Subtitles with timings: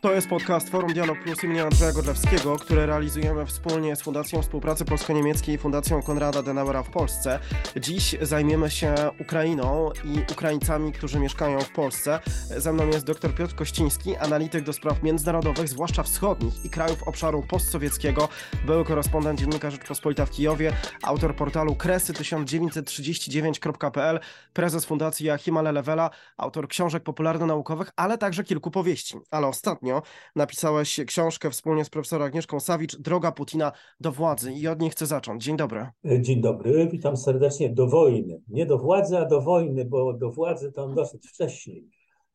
[0.00, 4.84] To jest podcast Forum Dialog Plus imienia Andrzeja Godlewskiego, które realizujemy wspólnie z Fundacją Współpracy
[4.84, 7.38] Polsko-Niemieckiej i Fundacją Konrada Denauera w Polsce.
[7.76, 12.20] Dziś zajmiemy się Ukrainą i Ukraińcami, którzy mieszkają w Polsce.
[12.56, 17.42] Ze mną jest dr Piotr Kościński, analityk do spraw międzynarodowych, zwłaszcza wschodnich i krajów obszaru
[17.42, 18.28] postsowieckiego,
[18.66, 24.20] były korespondent Dziennika Rzeczpospolita w Kijowie, autor portalu kresy1939.pl,
[24.52, 29.18] prezes Fundacji Joachima Lelewela, autor książek popularno-naukowych, ale także kilku powieści.
[29.30, 29.89] Ale ostatnio
[30.36, 35.06] napisałeś książkę wspólnie z profesorem Agnieszką Sawicz, Droga Putina do władzy i od niej chcę
[35.06, 35.44] zacząć.
[35.44, 35.86] Dzień dobry.
[36.20, 37.68] Dzień dobry, witam serdecznie.
[37.70, 38.40] Do wojny.
[38.48, 41.88] Nie do władzy, a do wojny, bo do władzy on dosyć wcześniej.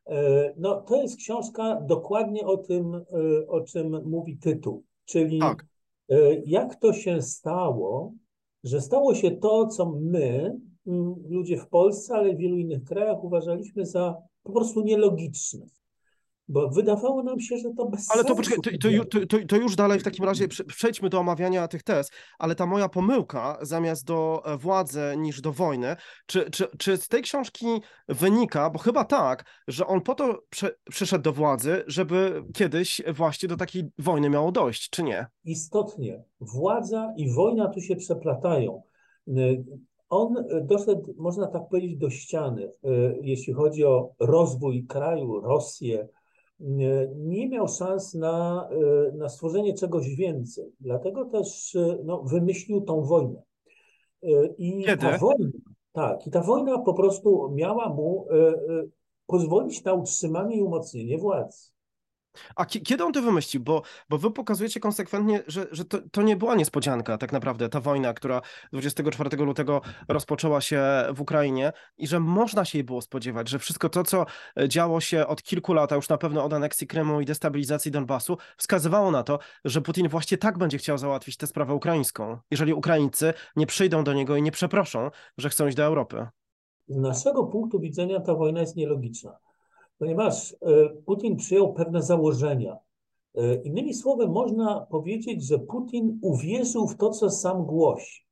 [0.07, 3.01] E, no, to jest książka dokładnie o tym, e,
[3.47, 5.65] o czym mówi tytuł, czyli tak.
[6.09, 8.13] E, jak to się stało,
[8.63, 10.57] że stało się to, co my,
[11.29, 15.65] ludzie w Polsce, ale w wielu innych krajach uważaliśmy za po prostu nielogiczne.
[16.47, 19.75] Bo wydawało nam się, że to bez Ale to poczekaj, to, to, to, to, już
[19.75, 24.41] dalej w takim razie przejdźmy do omawiania tych tez, ale ta moja pomyłka zamiast do
[24.45, 27.65] e, władzy niż do wojny, czy, czy, czy z tej książki
[28.07, 33.49] wynika, bo chyba tak, że on po to przy, przyszedł do władzy, żeby kiedyś właśnie
[33.49, 35.27] do takiej wojny miało dojść, czy nie?
[35.45, 36.23] Istotnie.
[36.39, 38.81] Władza i wojna tu się przeplatają.
[40.09, 42.89] On doszedł, można tak powiedzieć, do ściany, e,
[43.21, 46.07] jeśli chodzi o rozwój kraju, Rosję,
[46.59, 50.65] nie miał szans na, e, na stworzenie czegoś więcej.
[50.79, 53.41] Dlatego też e, no, wymyślił tą wojnę.
[54.23, 54.97] E, I Kiedy?
[54.97, 55.49] ta wojna,
[55.91, 58.27] tak, i ta wojna po prostu miała mu
[59.27, 61.74] pozwolić na utrzymanie i umocnienie władzy.
[62.55, 63.63] A kiedy on to wymyślił?
[63.63, 67.79] Bo, bo wy pokazujecie konsekwentnie, że, że to, to nie była niespodzianka tak naprawdę, ta
[67.79, 68.41] wojna, która
[68.73, 70.81] 24 lutego rozpoczęła się
[71.13, 74.25] w Ukrainie i że można się jej było spodziewać, że wszystko to, co
[74.67, 78.37] działo się od kilku lat, a już na pewno od aneksji Krymu i destabilizacji Donbasu,
[78.57, 83.33] wskazywało na to, że Putin właśnie tak będzie chciał załatwić tę sprawę ukraińską, jeżeli Ukraińcy
[83.55, 86.27] nie przyjdą do niego i nie przeproszą, że chcą iść do Europy.
[86.87, 89.44] Z naszego punktu widzenia ta wojna jest nielogiczna
[89.97, 92.77] ponieważ e, Putin przyjął pewne założenia.
[93.35, 98.25] E, innymi słowy, można powiedzieć, że Putin uwierzył w to, co sam głosi.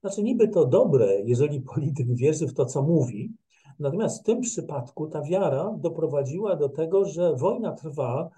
[0.00, 3.32] Znaczy, niby to dobre, jeżeli polityk wierzy w to, co mówi,
[3.78, 8.30] natomiast w tym przypadku ta wiara doprowadziła do tego, że wojna trwa.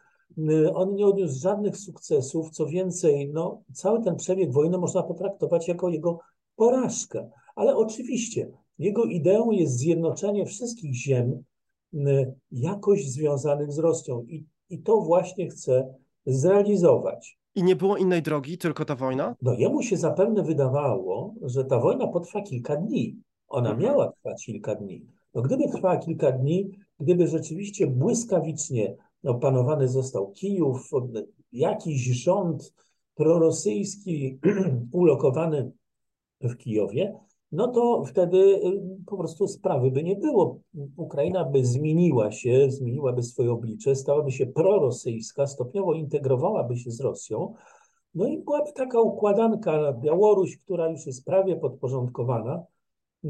[0.75, 2.51] On nie odniósł żadnych sukcesów.
[2.51, 6.19] Co więcej, no, cały ten przebieg wojny można potraktować jako jego
[6.57, 7.31] porażkę.
[7.55, 11.45] Ale oczywiście jego ideą jest zjednoczenie wszystkich ziem
[12.53, 14.23] jakoś związanych z Rosją.
[14.23, 15.95] I, I to właśnie chce
[16.27, 17.39] zrealizować.
[17.55, 19.37] I nie było innej drogi, tylko ta wojna?
[19.43, 23.17] No jemu się zapewne wydawało, że ta wojna potrwa kilka dni.
[23.49, 23.89] Ona mhm.
[23.89, 25.07] miała trwać kilka dni.
[25.35, 30.91] No gdyby trwała kilka dni, gdyby rzeczywiście błyskawicznie opanowany został Kijów,
[31.53, 32.75] jakiś rząd
[33.15, 34.39] prorosyjski
[34.93, 35.73] ulokowany
[36.41, 37.21] w Kijowie,
[37.53, 40.61] no to wtedy y, po prostu sprawy by nie było.
[40.97, 47.55] Ukraina by zmieniła się, zmieniłaby swoje oblicze, stałaby się prorosyjska, stopniowo integrowałaby się z Rosją.
[48.15, 52.65] No i byłaby taka układanka Białoruś, która już jest prawie podporządkowana,
[53.25, 53.29] y,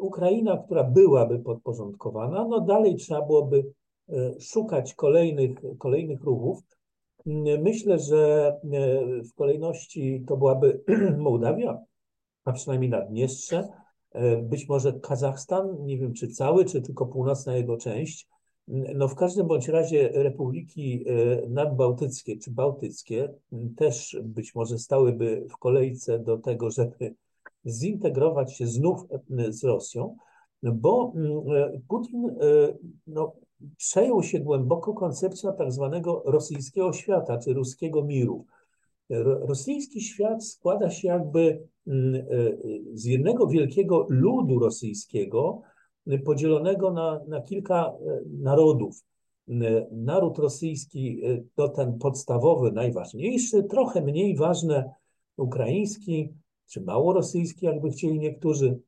[0.00, 3.64] Ukraina, która byłaby podporządkowana, no dalej trzeba byłoby
[4.08, 6.62] y, szukać kolejnych, kolejnych ruchów.
[7.62, 8.52] Myślę, że
[9.30, 10.84] w kolejności to byłaby
[11.18, 11.84] Mołdawia,
[12.44, 13.68] a przynajmniej Naddniestrze,
[14.12, 18.28] e, być może Kazachstan, nie wiem czy cały, czy tylko północna jego część.
[18.68, 23.34] No w każdym bądź razie republiki e, nadbałtyckie czy bałtyckie
[23.76, 27.14] też być może stałyby w kolejce do tego, żeby
[27.66, 30.16] zintegrować się znów e, z Rosją,
[30.62, 31.12] bo
[31.88, 32.36] Putin
[33.06, 33.32] no,
[33.76, 38.46] przejął się głęboko koncepcją tak zwanego rosyjskiego świata, czy ruskiego miru.
[39.20, 41.58] Rosyjski świat składa się jakby e,
[42.92, 45.62] z jednego wielkiego ludu rosyjskiego,
[46.24, 49.04] podzielonego na, na kilka e, narodów.
[49.92, 54.84] Naród rosyjski e, to ten podstawowy, najważniejszy, trochę mniej ważny
[55.36, 56.34] ukraiński,
[56.66, 58.78] czy małorosyjski, jakby chcieli niektórzy,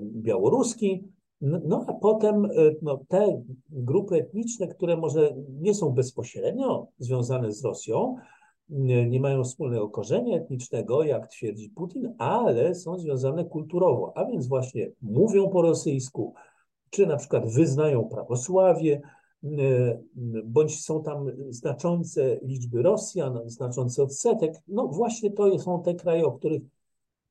[0.00, 1.04] białoruski,
[1.40, 2.48] no a potem
[2.82, 8.16] no, te grupy etniczne, które może nie są bezpośrednio związane z Rosją,
[8.68, 14.90] nie mają wspólnego korzenia etnicznego, jak twierdzi Putin, ale są związane kulturowo, a więc właśnie
[15.02, 16.34] mówią po rosyjsku,
[16.90, 19.00] czy na przykład wyznają prawosławie,
[20.44, 24.54] bądź są tam znaczące liczby Rosjan, znaczący odsetek.
[24.68, 26.62] No właśnie to są te kraje, o których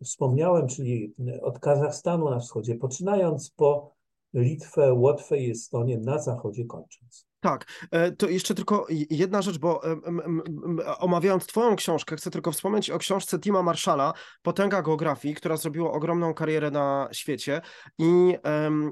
[0.03, 3.93] wspomniałem, czyli od Kazachstanu na wschodzie poczynając, po
[4.33, 7.32] Litwę, Łotwę i Estonię na zachodzie kończąc.
[7.43, 9.81] Tak, e, to jeszcze tylko jedna rzecz, bo
[10.99, 16.33] omawiając Twoją książkę, chcę tylko wspomnieć o książce Tima Marshalla, Potęga Geografii, która zrobiła ogromną
[16.33, 17.61] karierę na świecie
[17.99, 18.35] i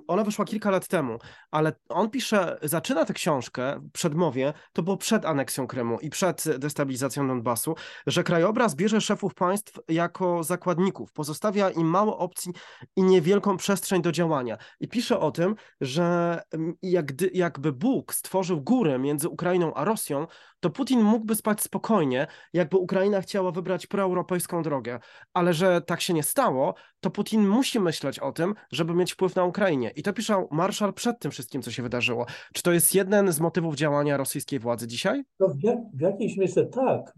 [0.08, 1.18] ona wyszła kilka lat temu,
[1.52, 6.44] ale on pisze, zaczyna tę książkę w przedmowie, to było przed aneksją Krymu i przed
[6.58, 7.76] destabilizacją Donbasu,
[8.08, 12.54] że krajobraz bierze szefów państw jako zakładników, pozostawia im mało opcji
[12.96, 14.58] i niewielką przestrzeń do działania.
[14.80, 16.40] I pisze o tym, że
[16.82, 20.28] jak, jakby Bóg stworzył stworzył górę między Ukrainą a Rosją,
[20.60, 25.00] to Putin mógłby spać spokojnie, jakby Ukraina chciała wybrać proeuropejską drogę.
[25.34, 29.36] Ale że tak się nie stało, to Putin musi myśleć o tym, żeby mieć wpływ
[29.36, 29.92] na Ukrainie.
[29.96, 32.26] I to pisał Marszał przed tym wszystkim, co się wydarzyło.
[32.54, 35.24] Czy to jest jeden z motywów działania rosyjskiej władzy dzisiaj?
[35.40, 37.14] No w, jak, w jakiejś mierze tak.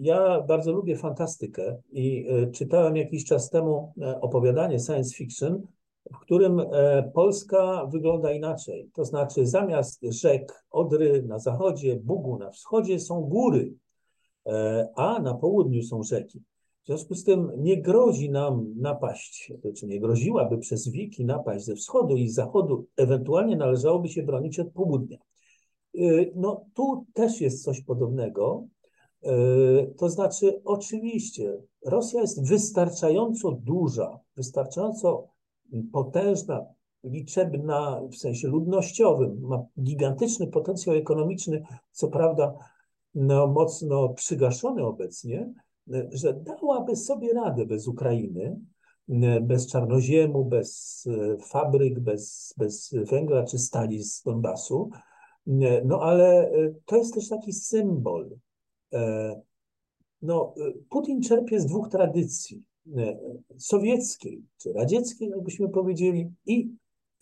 [0.00, 5.66] Ja bardzo lubię fantastykę i e, czytałem jakiś czas temu e, opowiadanie science fiction,
[6.14, 8.90] w którym e, Polska wygląda inaczej.
[8.94, 13.74] To znaczy, zamiast rzek Odry na zachodzie, Bugu na wschodzie są góry,
[14.46, 16.42] e, a na południu są rzeki.
[16.82, 21.74] W związku z tym nie grozi nam napaść, czy nie groziłaby przez wieki napaść ze
[21.74, 25.18] wschodu i z zachodu, ewentualnie należałoby się bronić od południa.
[25.94, 26.00] E,
[26.34, 28.66] no tu też jest coś podobnego.
[29.98, 35.28] To znaczy, oczywiście, Rosja jest wystarczająco duża, wystarczająco
[35.92, 36.66] potężna,
[37.04, 42.54] liczebna w sensie ludnościowym, ma gigantyczny potencjał ekonomiczny, co prawda
[43.14, 45.52] no, mocno przygaszony obecnie,
[46.12, 48.60] że dałaby sobie radę bez Ukrainy,
[49.42, 54.90] bez czarnoziemu, bez e, fabryk, bez, bez węgla czy stali z Donbasu.
[55.84, 58.36] No ale e, to jest też taki symbol.
[58.92, 59.40] E,
[60.22, 60.54] no,
[60.88, 62.62] Putin czerpie z dwóch tradycji.
[62.96, 63.18] E,
[63.56, 66.70] sowieckiej, czy radzieckiej, jakbyśmy powiedzieli, i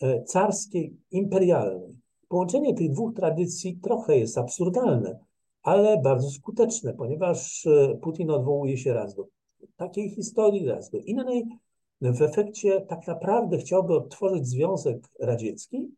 [0.01, 1.95] e, carskiej, imperialnej.
[2.27, 5.19] Połączenie tych dwóch tradycji trochę jest absurdalne,
[5.63, 9.27] ale bardzo skuteczne, ponieważ e, Putin odwołuje się raz do
[9.75, 11.45] takiej historii, raz do innej.
[12.01, 15.91] W efekcie tak naprawdę chciałby odtworzyć Związek Radziecki,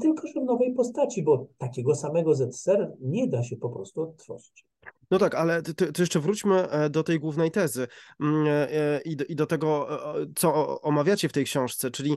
[0.00, 4.66] tylko że w nowej postaci, bo takiego samego ZSR nie da się po prostu odtworzyć.
[5.12, 7.86] No tak, ale to, to jeszcze wróćmy e, do tej głównej tezy
[8.20, 9.88] mm, e, e, i do, i do tego,
[10.36, 12.16] co omawiacie w tej książce, czyli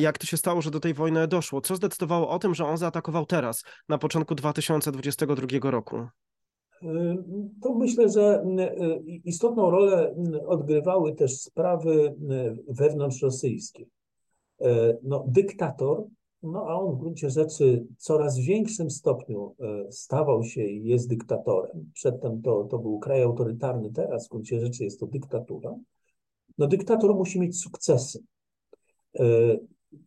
[0.00, 1.60] jak to się stało, że do tej wojny doszło.
[1.60, 6.06] Co zdecydowało o tym, że on zaatakował teraz, na początku 2022 roku?
[7.62, 8.44] To myślę, że
[9.24, 10.14] istotną rolę
[10.46, 12.14] odgrywały też sprawy
[12.68, 13.84] wewnątrzrosyjskie.
[15.02, 16.04] No, dyktator
[16.42, 21.08] no a on w gruncie rzeczy w coraz większym stopniu e, stawał się i jest
[21.08, 21.90] dyktatorem.
[21.94, 25.74] Przedtem to, to był kraj autorytarny, teraz w gruncie rzeczy jest to dyktatura.
[26.58, 28.22] No dyktator musi mieć sukcesy.
[29.18, 29.24] E,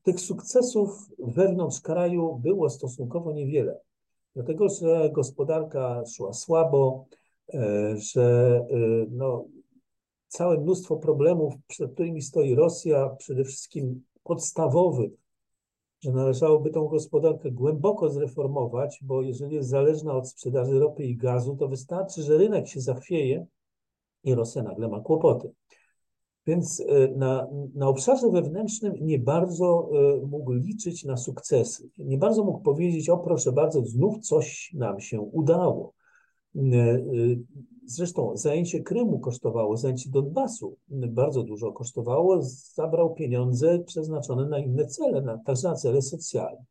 [0.04, 3.80] tych sukcesów wewnątrz kraju było stosunkowo niewiele,
[4.36, 7.06] dlatego że gospodarka szła słabo,
[7.54, 8.62] e, że
[9.12, 9.46] no,
[10.28, 15.12] całe mnóstwo problemów, przed którymi stoi Rosja, przede wszystkim podstawowych,
[16.06, 21.56] że należałoby tą gospodarkę głęboko zreformować, bo jeżeli jest zależna od sprzedaży ropy i gazu,
[21.56, 23.46] to wystarczy, że rynek się zachwieje
[24.24, 25.52] i Rosja nagle ma kłopoty.
[26.48, 31.90] Więc e, na, na obszarze wewnętrznym nie bardzo e, mógł liczyć na sukcesy.
[31.98, 35.94] Nie bardzo mógł powiedzieć, o proszę bardzo, znów coś nam się udało.
[37.86, 42.42] Zresztą zajęcie Krymu kosztowało, zajęcie Donbasu bardzo dużo kosztowało,
[42.74, 46.66] zabrał pieniądze przeznaczone na inne cele, na, także na cele socjalne.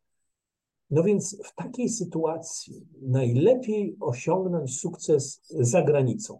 [0.89, 6.39] No więc w takiej sytuacji najlepiej osiągnąć sukces za granicą.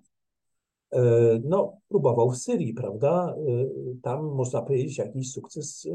[0.91, 1.01] E,
[1.43, 3.35] no, próbował w Syrii, prawda?
[3.37, 3.65] E,
[4.01, 5.87] tam można powiedzieć, jakiś sukces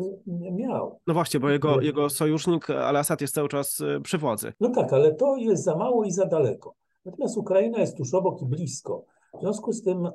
[0.47, 1.01] e, miał.
[1.07, 4.53] No właśnie, bo jego, jego sojusznik Al-Assad jest cały czas przy władzy.
[4.61, 6.75] No tak, ale to jest za mało i za daleko.
[7.05, 9.05] Natomiast Ukraina jest tuż obok i blisko.
[9.39, 10.09] W związku z tym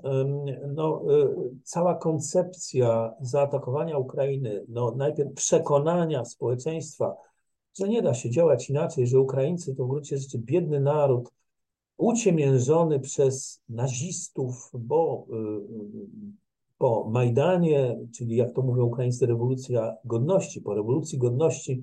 [0.68, 7.15] no, e, cała koncepcja zaatakowania Ukrainy, no, najpierw przekonania społeczeństwa,
[7.80, 11.32] że nie da się działać inaczej, że Ukraińcy to w gruncie rzeczy biedny naród,
[11.98, 15.36] uciemiężony przez nazistów, bo e,
[16.77, 21.82] po Majdanie, czyli jak to mówią Ukraińcy, rewolucja godności, po rewolucji godności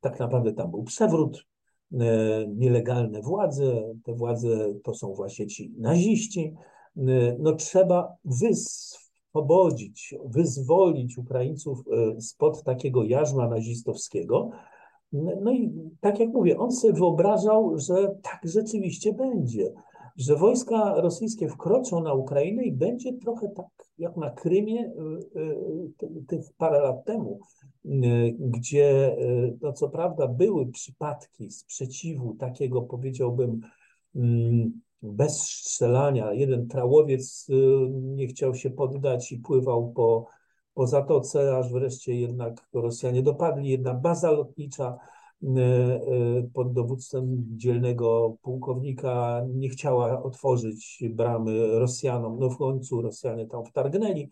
[0.00, 1.46] tak naprawdę tam był przewrót,
[2.48, 6.54] nielegalne władze, te władze to są właśnie ci naziści.
[6.96, 7.02] E,
[7.38, 14.50] no trzeba wyswobodzić, wyzwolić Ukraińców e, spod takiego jarzma nazistowskiego.
[15.12, 19.72] No i tak jak mówię, on sobie wyobrażał, że tak rzeczywiście będzie,
[20.20, 23.66] że wojska rosyjskie wkroczą na Ukrainę i będzie trochę tak
[23.98, 24.92] jak na Krymie
[26.28, 27.40] tych parę lat temu,
[28.38, 29.16] gdzie
[29.60, 33.60] no co prawda były przypadki sprzeciwu takiego powiedziałbym
[34.16, 36.32] mm, bez strzelania.
[36.32, 37.46] Jeden trałowiec
[37.92, 40.26] nie chciał się poddać i pływał po,
[40.74, 43.68] po zatoce, aż wreszcie jednak Rosjanie dopadli.
[43.68, 44.98] Jedna baza lotnicza
[46.54, 52.38] pod dowództwem dzielnego pułkownika nie chciała otworzyć bramy Rosjanom.
[52.38, 54.28] No w końcu Rosjanie tam wtargnęli.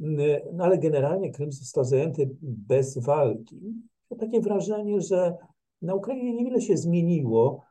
[0.00, 0.04] E,
[0.52, 3.60] no ale generalnie Krym został zajęty bez walki.
[4.08, 5.36] To takie wrażenie, że
[5.82, 7.68] na Ukrainie niewiele się zmieniło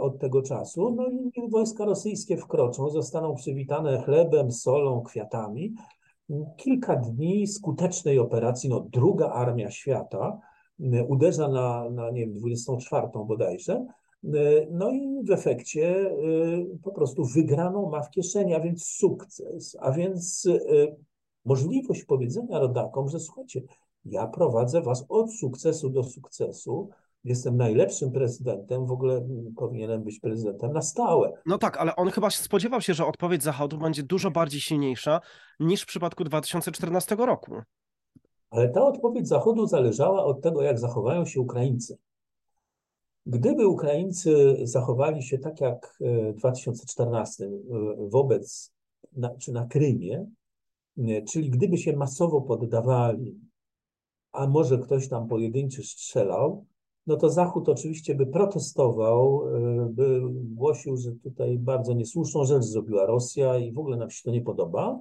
[0.00, 0.94] od tego czasu.
[0.94, 5.74] No i wojska rosyjskie wkroczą, zostaną przywitane chlebem, solą, kwiatami.
[6.56, 10.53] Kilka dni skutecznej operacji, no druga armia świata, E,
[11.08, 13.86] uderza na, na nie wiem, 24 bodajże,
[14.70, 16.14] no i w efekcie e,
[16.82, 20.48] po prostu wygraną ma w kieszeni, a więc sukces, a więc
[21.44, 23.62] możliwość powiedzenia rodakom, że słuchajcie,
[24.04, 26.90] ja prowadzę was od sukcesu do sukcesu,
[27.24, 31.32] jestem najlepszym prezydentem, w ogóle powinienem być prezydentem na stałe.
[31.46, 35.20] No tak, ale on chyba spodziewał się, że odpowiedź Zachodu będzie dużo bardziej silniejsza
[35.60, 37.54] niż w przypadku 2014 roku.
[38.54, 41.98] Ale ta odpowiedź Zachodu zależała od tego, jak zachowają się Ukraińcy.
[43.26, 45.98] Gdyby Ukraińcy zachowali się tak jak
[46.34, 47.50] w 2014
[47.98, 48.72] wobec,
[49.16, 50.26] na, czy na Krymie,
[51.28, 53.40] czyli gdyby się masowo poddawali,
[54.32, 56.66] a może ktoś tam pojedynczy strzelał,
[57.06, 59.42] no to Zachód oczywiście by protestował,
[59.88, 64.30] by głosił, że tutaj bardzo niesłuszną rzecz zrobiła Rosja i w ogóle nam się to
[64.30, 65.00] nie podoba.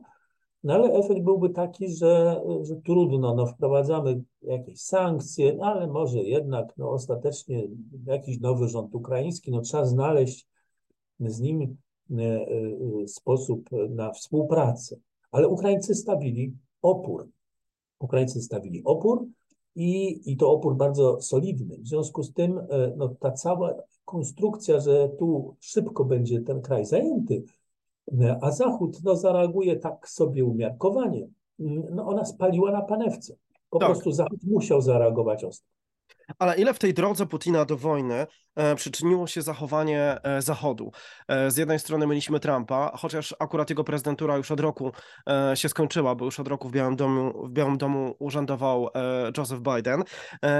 [0.63, 6.19] No ale efekt byłby taki, że, że trudno, no wprowadzamy jakieś sankcje, no ale może
[6.19, 7.67] jednak no ostatecznie
[8.05, 10.47] jakiś nowy rząd ukraiński, no trzeba znaleźć
[11.19, 11.77] z nim
[12.11, 12.47] e, e,
[13.07, 14.95] sposób na współpracę.
[15.31, 17.27] Ale Ukraińcy stawili opór.
[17.99, 19.25] Ukraińcy stawili opór
[19.75, 21.77] i, i to opór bardzo solidny.
[21.77, 23.73] W związku z tym e, no, ta cała
[24.05, 27.43] konstrukcja, że tu szybko będzie ten kraj zajęty,
[28.41, 31.27] a Zachód no, zareaguje tak sobie umiarkowanie.
[31.59, 33.35] No, ona spaliła na panewce.
[33.69, 33.89] Po tak.
[33.89, 35.69] prostu Zachód musiał zareagować ostro.
[36.39, 40.91] Ale ile w tej drodze Putina do wojny e, przyczyniło się zachowanie e, Zachodu?
[41.27, 44.91] E, z jednej strony mieliśmy Trumpa, chociaż akurat jego prezydentura już od roku
[45.53, 48.89] się skończyła, bo już od roku w Białym Domu, w Białym Domu urzędował
[49.37, 50.03] Joseph Biden.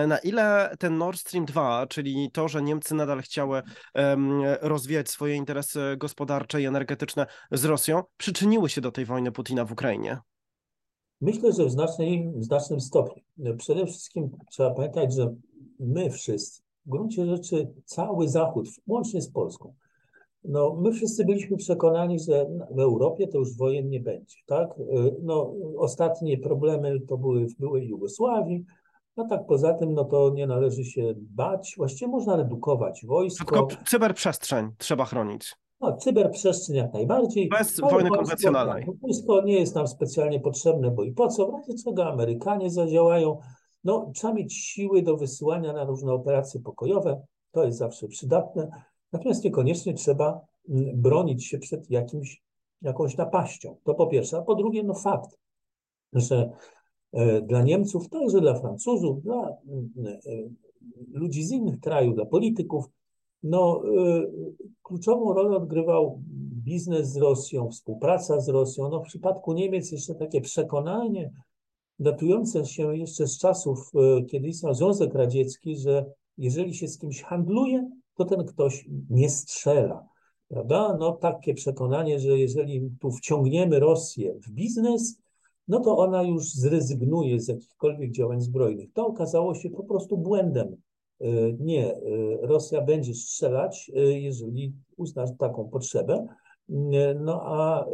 [0.08, 3.62] Na ile ten Nord Stream 2, czyli to, że Niemcy nadal chciały
[4.62, 9.72] rozwijać swoje interesy gospodarcze i energetyczne z Rosją, przyczyniły się do tej wojny Putina w
[9.72, 10.18] Ukrainie?
[11.24, 11.76] Myślę, że w,
[12.36, 13.24] w znacznym stopniu.
[13.58, 15.36] Przede wszystkim trzeba pamiętać, że
[15.80, 19.74] my wszyscy, w gruncie rzeczy cały Zachód, łącznie z Polską,
[20.44, 24.70] no, my wszyscy byliśmy przekonani, że w Europie to już wojen nie będzie, tak?
[25.22, 28.66] No, ostatnie problemy to były w byłej Jugosławii,
[29.18, 33.46] no tak poza tym, no to nie należy się bać, właściwie można redukować wojsko.
[33.46, 35.56] Tylko cyberprzestrzeń trzeba chronić.
[35.82, 37.50] No, cyberprzestrzeń jak najbardziej.
[37.50, 38.86] Bez wojny konwencjonalnej.
[39.02, 41.48] Wojsko nie jest nam specjalnie potrzebne, bo i po co?
[41.48, 43.38] W razie czego Amerykanie zadziałają.
[43.84, 47.22] No, trzeba mieć siły do wysyłania na różne operacje pokojowe.
[47.52, 48.70] To jest zawsze przydatne.
[49.12, 52.44] Natomiast niekoniecznie trzeba mm, bronić się przed jakimś,
[52.82, 53.78] jakąś napaścią.
[53.84, 54.38] To po pierwsze.
[54.38, 55.38] A po drugie, no fakt,
[56.14, 56.52] że
[57.14, 60.20] e, dla Niemców, także dla Francuzów, dla mm, e,
[61.14, 62.86] ludzi z innych krajów, dla polityków,
[63.44, 64.32] no, y,
[64.84, 66.22] kluczową rolę odgrywał
[66.64, 68.90] biznes z Rosją, współpraca z Rosją.
[68.90, 71.32] No, w przypadku Niemiec jeszcze takie przekonanie
[72.04, 76.06] datujące się jeszcze z czasów, y, kiedy istniał Związek Radziecki, że
[76.38, 80.08] jeżeli się z kimś handluje, to ten ktoś nie strzela.
[80.48, 80.98] Prawda?
[81.00, 85.18] No, takie przekonanie, że jeżeli tu wciągniemy Rosję w biznes,
[85.68, 88.94] no to ona już zrezygnuje z jakichkolwiek działań zbrojnych.
[88.94, 90.78] To okazało się po prostu błędem
[91.24, 92.00] E, nie, e,
[92.42, 96.28] Rosja będzie strzelać, e, jeżeli uzna taką potrzebę.
[97.20, 97.86] No a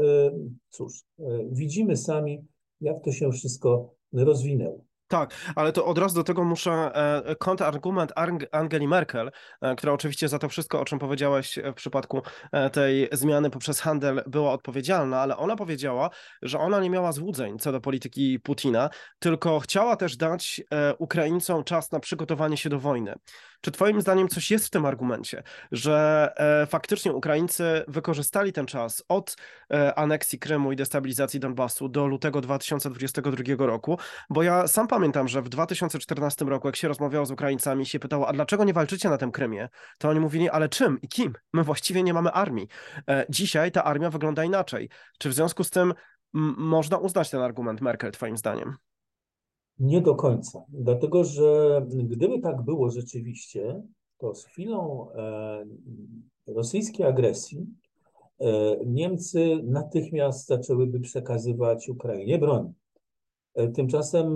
[0.69, 1.03] cóż,
[1.51, 2.45] widzimy sami,
[2.81, 4.89] jak to się wszystko rozwinęło.
[5.09, 8.13] Tak, ale to od razu do tego muszę e, kontrargument
[8.51, 13.09] Angeli Merkel, e, która oczywiście za to wszystko, o czym powiedziałeś w przypadku e, tej
[13.11, 16.09] zmiany poprzez handel, była odpowiedzialna, ale ona powiedziała,
[16.41, 18.89] że ona nie miała złudzeń co do polityki Putina,
[19.19, 20.61] tylko chciała też dać
[20.97, 23.13] Ukraińcom czas na przygotowanie się do wojny.
[23.61, 29.03] Czy Twoim zdaniem coś jest w tym argumencie, że e, faktycznie Ukraińcy wykorzystali ten czas
[29.07, 29.35] od
[29.73, 33.97] e, aneksji Krymu i destabilizacji Donbasu do lutego 2022 roku?
[34.29, 38.27] Bo ja sam pamiętam, że w 2014 roku, jak się rozmawiało z Ukraińcami, się pytało,
[38.27, 39.69] a dlaczego nie walczycie na tym Krymie?
[39.97, 41.33] To oni mówili, ale czym i kim?
[41.53, 42.67] My właściwie nie mamy armii.
[43.09, 44.89] E, dzisiaj ta armia wygląda inaczej.
[45.19, 45.93] Czy w związku z tym
[46.57, 48.88] można uznać ten argument Merkel, Twoim zdaniem?
[49.79, 53.81] Nie do końca, dlatego że gdyby tak było rzeczywiście,
[54.17, 55.65] to z chwilą e,
[56.47, 57.65] rosyjskiej agresji
[58.39, 58.45] e,
[58.85, 62.73] Niemcy natychmiast zaczęłyby przekazywać Ukrainie broń.
[63.55, 64.35] E, tymczasem.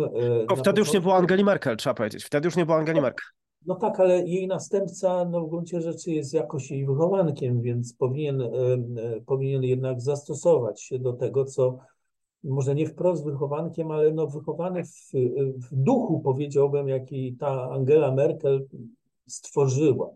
[0.58, 2.24] Wtedy już nie było Angeli Merkel, trzeba powiedzieć.
[2.24, 3.26] Wtedy już nie było Angeli Merkel.
[3.66, 8.44] No tak, ale jej następca no w gruncie rzeczy jest jakoś jej wychowankiem, więc powinien,
[9.26, 11.78] powinien jednak zastosować się do tego, co
[12.44, 15.12] może nie wprost wychowankiem, ale no wychowany w,
[15.56, 18.68] w duchu, powiedziałbym, jaki ta Angela Merkel
[19.28, 20.10] stworzyła.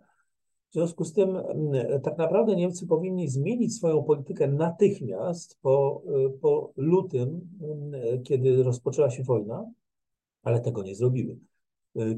[0.70, 6.02] W związku z tym mm, tak naprawdę Niemcy powinni zmienić swoją politykę natychmiast po,
[6.42, 9.72] po lutym, mm, kiedy rozpoczęła się wojna,
[10.44, 11.38] ale tego nie zrobiły.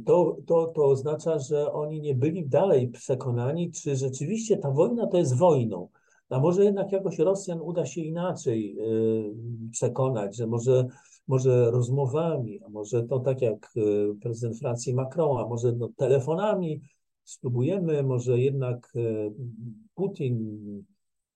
[0.06, 5.18] To, to, to oznacza, że oni nie byli dalej przekonani, czy rzeczywiście ta wojna to
[5.18, 5.90] jest wojną.
[6.30, 10.88] A może jednak jakoś Rosjan uda się inaczej y, przekonać, że może,
[11.28, 16.82] może rozmowami, a może to tak jak y, prezydent Francji Macron, a może no, telefonami
[17.24, 19.32] spróbujemy, może jednak y,
[19.96, 20.60] Putin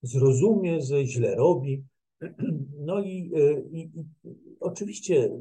[0.02, 1.84] zrozumie, że źle robi.
[2.86, 3.32] No i,
[3.72, 4.06] i, i
[4.60, 5.32] oczywiście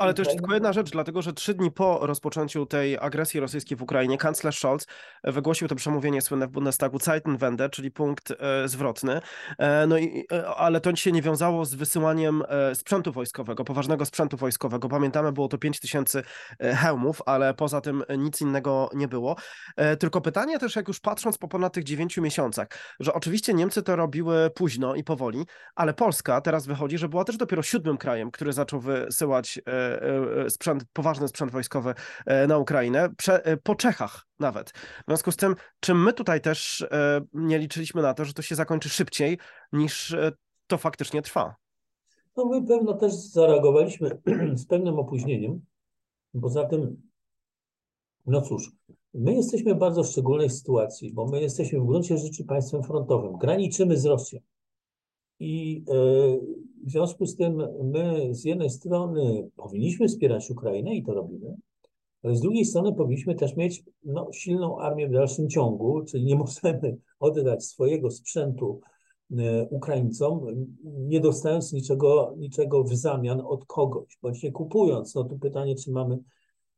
[0.00, 3.76] ale to jeszcze tylko jedna rzecz, dlatego że trzy dni po rozpoczęciu tej agresji rosyjskiej
[3.76, 4.86] w Ukrainie kanclerz Scholz
[5.22, 9.20] e, wygłosił to przemówienie słynne w Bundestagu Zeitenwende, czyli punkt e, zwrotny.
[9.58, 14.04] E, no i, e, ale to się nie wiązało z wysyłaniem e, sprzętu wojskowego, poważnego
[14.04, 14.88] sprzętu wojskowego.
[14.88, 16.22] Pamiętamy, było to 5 tysięcy
[16.58, 19.36] e, hełmów, ale poza tym nic innego nie było.
[19.98, 22.68] Tylko pytanie też, jak już patrząc po ponad tych 9 miesiącach,
[23.00, 27.36] że oczywiście Niemcy to robiły późno i powoli, ale Polska teraz wychodzi, że była też
[27.36, 29.89] dopiero siódmym krajem, który zaczął wysyłać E,
[30.48, 31.94] sprzęt, poważny sprzęt wojskowy
[32.26, 34.70] e, na Ukrainę, e, po Czechach nawet.
[34.70, 36.86] W związku z tym, czy my tutaj też
[37.32, 39.38] nie liczyliśmy na to, że to się zakończy szybciej
[39.72, 40.16] niż
[40.66, 41.54] to faktycznie trwa?
[42.36, 44.20] No my pewno też zareagowaliśmy
[44.54, 45.60] z pewnym opóźnieniem.
[46.40, 47.02] Poza tym,
[48.26, 48.70] no cóż,
[49.14, 53.38] my jesteśmy w bardzo szczególnej sytuacji, bo my jesteśmy w gruncie rzeczy państwem frontowym.
[53.38, 54.40] Graniczymy z Rosją.
[55.40, 55.84] I
[56.84, 61.56] w związku z tym my z jednej strony powinniśmy wspierać Ukrainę i to robimy,
[62.22, 66.36] ale z drugiej strony powinniśmy też mieć no, silną armię w dalszym ciągu, czyli nie
[66.64, 68.80] możemy oddać swojego sprzętu
[69.38, 70.46] e, Ukraińcom,
[70.84, 75.14] nie dostając niczego, niczego w zamian od kogoś, bądź nie kupując.
[75.14, 76.18] No to pytanie, czy mamy,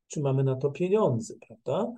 [0.07, 1.93] czy mamy na to pieniądze, prawda?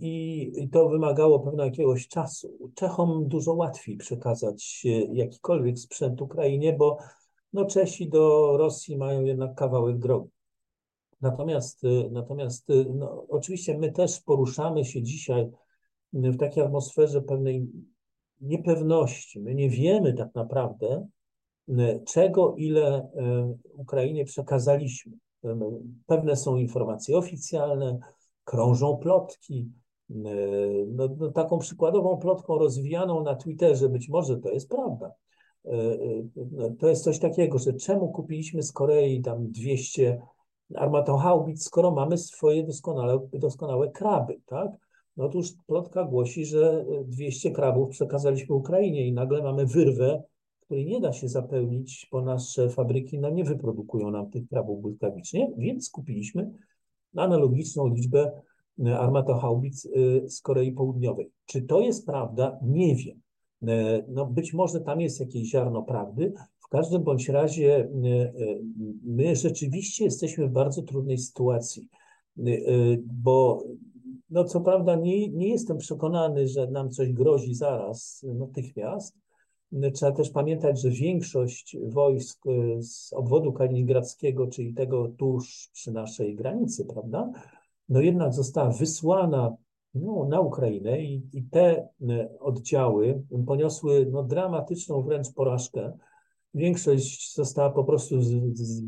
[0.00, 2.70] I, to wymagało pewnego jakiegoś czasu.
[2.74, 6.98] Czechom dużo łatwiej przekazać jakikolwiek sprzęt Ukrainie, bo
[7.52, 10.30] no Czesi do Rosji mają jednak kawałek drogi.
[11.20, 15.50] Natomiast, natomiast no, oczywiście my też poruszamy się dzisiaj
[16.12, 17.66] w takiej atmosferze pewnej
[18.40, 19.40] niepewności.
[19.40, 21.06] My nie wiemy tak naprawdę,
[22.06, 25.12] czego ile e, Ukrainie przekazaliśmy.
[26.06, 27.98] Pewne są informacje oficjalne,
[28.46, 29.70] krążą plotki.
[30.10, 30.14] E,
[30.86, 35.12] no, no, taką przykładową plotką rozwijaną na Twitterze, być może to jest prawda.
[35.64, 35.98] E, e,
[36.52, 40.22] no, to jest coś takiego, że czemu kupiliśmy z Korei tam 200
[40.74, 44.70] armatohaubic, skoro mamy swoje doskonałe, doskonałe kraby, tak?
[45.16, 50.22] No otóż plotka głosi, że 200 krabów przekazaliśmy Ukrainie i nagle mamy wyrwę,
[50.60, 55.52] której nie da się zapełnić, bo nasze fabryki no, nie wyprodukują nam tych krabów błyskawicznie,
[55.56, 56.50] więc kupiliśmy
[57.22, 58.32] analogiczną liczbę
[58.86, 61.30] e, armatohaubic e, z Korei Południowej.
[61.46, 62.58] Czy to jest prawda?
[62.62, 63.20] Nie wiem.
[63.68, 66.32] E, no być może tam jest jakieś ziarno prawdy.
[66.58, 67.88] W każdym bądź razie
[69.04, 71.88] my rzeczywiście jesteśmy w bardzo trudnej sytuacji,
[73.02, 73.64] bo
[74.30, 79.16] no co prawda nie, nie jestem przekonany, że nam coś grozi zaraz, natychmiast,
[79.94, 86.36] Trzeba też pamiętać, że większość wojsk y, z obwodu kaliningradzkiego, czyli tego tuż przy naszej
[86.36, 87.30] granicy, prawda,
[87.88, 89.56] no jednak została wysłana
[89.94, 95.92] no, na Ukrainę i, i te y, oddziały poniosły no, dramatyczną wręcz porażkę.
[96.54, 98.82] Większość została po prostu z, z,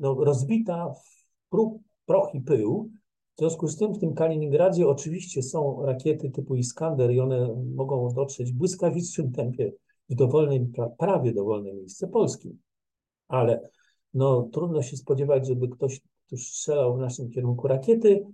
[0.00, 2.90] no, rozbita w prób, proch i pył.
[3.36, 8.08] W związku z tym w tym Kaliningradzie oczywiście są rakiety typu Iskander i one mogą
[8.14, 9.72] dotrzeć w błyskawicznym tempie
[10.10, 10.66] w dowolnej,
[10.98, 12.56] prawie dowolne miejsce Polski.
[13.28, 13.70] Ale
[14.14, 18.26] no, trudno się spodziewać, żeby ktoś tu strzelał w naszym kierunku rakiety,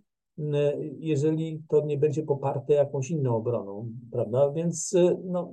[0.98, 4.52] jeżeli to nie będzie poparte jakąś inną obroną, prawda?
[4.52, 5.52] Więc no,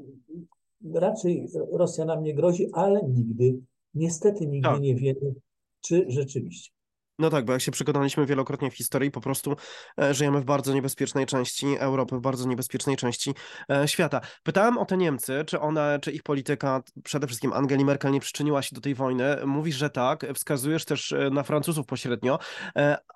[0.94, 3.60] raczej Rosja nam nie grozi, ale nigdy,
[3.94, 4.82] niestety nigdy tak.
[4.82, 5.34] nie wiemy,
[5.82, 6.72] czy rzeczywiście.
[7.20, 9.56] No tak, bo jak się przekonaliśmy wielokrotnie w historii, po prostu
[10.02, 13.34] e, żyjemy w bardzo niebezpiecznej części Europy, w bardzo niebezpiecznej części
[13.72, 14.22] e, świata.
[14.44, 18.62] Pytałem o te Niemcy, czy one, czy ich polityka, przede wszystkim Angeli Merkel nie przyczyniła
[18.62, 19.36] się do tej wojny.
[19.46, 22.40] Mówisz, że tak, wskazujesz też e, na Francuzów pośrednio.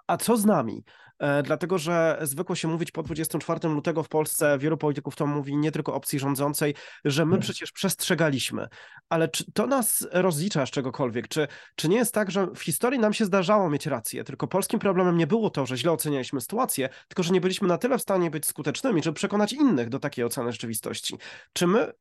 [0.08, 0.84] A co z nami?
[1.24, 5.58] E, dlatego że zwykło się mówić po 24 lutego w Polsce, wielu polityków to mówi
[5.58, 7.42] nie tylko opcji rządzącej, że my hmm.
[7.42, 8.68] przecież przestrzegaliśmy.
[9.10, 11.28] Ale czy to nas rozlicza z czegokolwiek?
[11.28, 14.80] Czy, czy nie jest tak, że w historii nam się zdarzało mieć rację, tylko polskim
[14.80, 18.02] problemem nie było to, że źle ocenialiśmy sytuację, tylko że nie byliśmy na tyle w
[18.02, 21.18] stanie być skutecznymi, żeby przekonać innych do takiej oceny rzeczywistości.
[21.54, 21.94] Czy my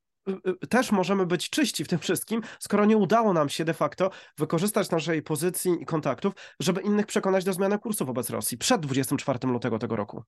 [0.69, 4.91] też możemy być czyści w tym wszystkim, skoro nie udało nam się de facto wykorzystać
[4.91, 9.79] naszej pozycji i kontaktów, żeby innych przekonać do zmiany kursu wobec Rosji przed 24 lutego
[9.79, 10.23] tego roku.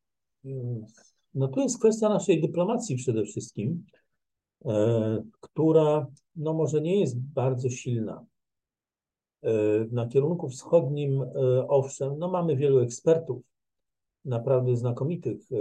[1.34, 3.84] No tu jest kwestia naszej dyplomacji przede wszystkim,
[4.66, 8.24] e, która no może nie jest bardzo silna.
[9.42, 9.52] E,
[9.92, 11.28] na kierunku wschodnim, e,
[11.68, 13.42] owszem, no mamy wielu ekspertów,
[14.24, 15.56] naprawdę znakomitych, e,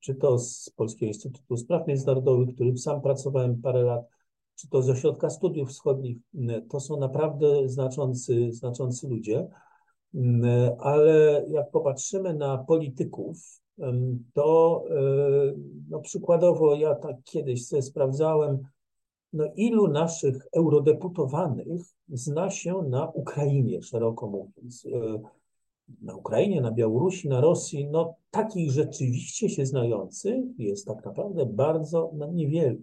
[0.00, 4.08] czy to z Polskiego Instytutu Spraw Międzynarodowych, którym sam pracowałem parę lat,
[4.54, 6.18] czy to z Ośrodka Studiów Wschodnich.
[6.70, 9.48] To są naprawdę znaczący, znaczący ludzie,
[10.78, 13.60] ale jak popatrzymy na polityków,
[14.32, 14.84] to
[15.88, 18.58] no przykładowo ja tak kiedyś sobie sprawdzałem,
[19.32, 24.86] no ilu naszych eurodeputowanych zna się na Ukrainie, szeroko mówiąc.
[25.88, 31.46] E, na Ukrainie, na Białorusi, na Rosji, no takich rzeczywiście się znających jest tak naprawdę
[31.46, 32.76] bardzo no, niewiele.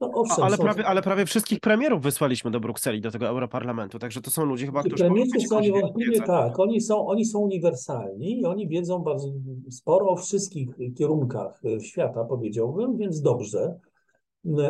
[0.00, 0.62] No, owszem, ale, są...
[0.62, 4.66] prawie, ale prawie wszystkich premierów wysłaliśmy do Brukseli, do tego Europarlamentu, także to są ludzie
[4.66, 9.32] chyba, którzy Premierzy są niewątpliwie tak, oni są, oni są uniwersalni i oni wiedzą bardzo
[9.70, 13.78] sporo o wszystkich kierunkach świata, powiedziałbym, więc dobrze,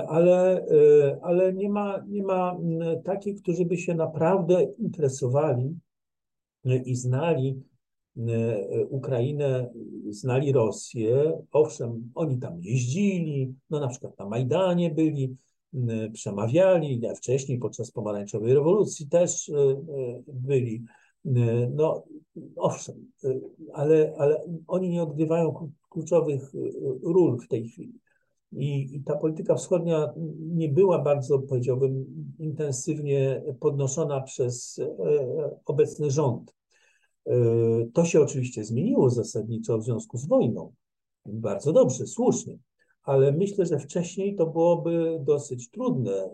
[0.09, 0.67] ale,
[1.23, 2.57] ale nie, ma, nie ma
[3.05, 5.77] takich, którzy by się naprawdę interesowali
[6.85, 7.76] i znali E,
[8.89, 9.71] Ukrainę,
[10.11, 11.43] znali Rosję.
[11.53, 15.37] Owszem, oni tam jeździli, no na przykład na Majdanie byli,
[16.13, 19.77] przemawiali, wcześniej podczas pomarańczowej rewolucji też e, e,
[20.29, 20.83] byli.
[21.75, 22.05] No
[22.57, 22.95] owszem,
[23.73, 26.53] ale, ale oni nie odgrywają kluczowych
[27.03, 28.01] ról w tej chwili.
[28.53, 32.07] I, I, ta polityka wschodnia nie była bardzo, powiedziałbym,
[32.39, 34.81] intensywnie podnoszona przez
[35.67, 36.56] obecny rząd.
[37.27, 37.33] E,
[37.93, 40.73] to się oczywiście zmieniło zasadniczo w związku z wojną.
[41.27, 42.59] Bardzo dobrze, słusznie,
[43.03, 46.31] ale myślę, że wcześniej to byłoby dosyć trudne e,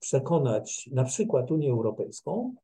[0.00, 2.54] przekonać na przykład Unię Europejską,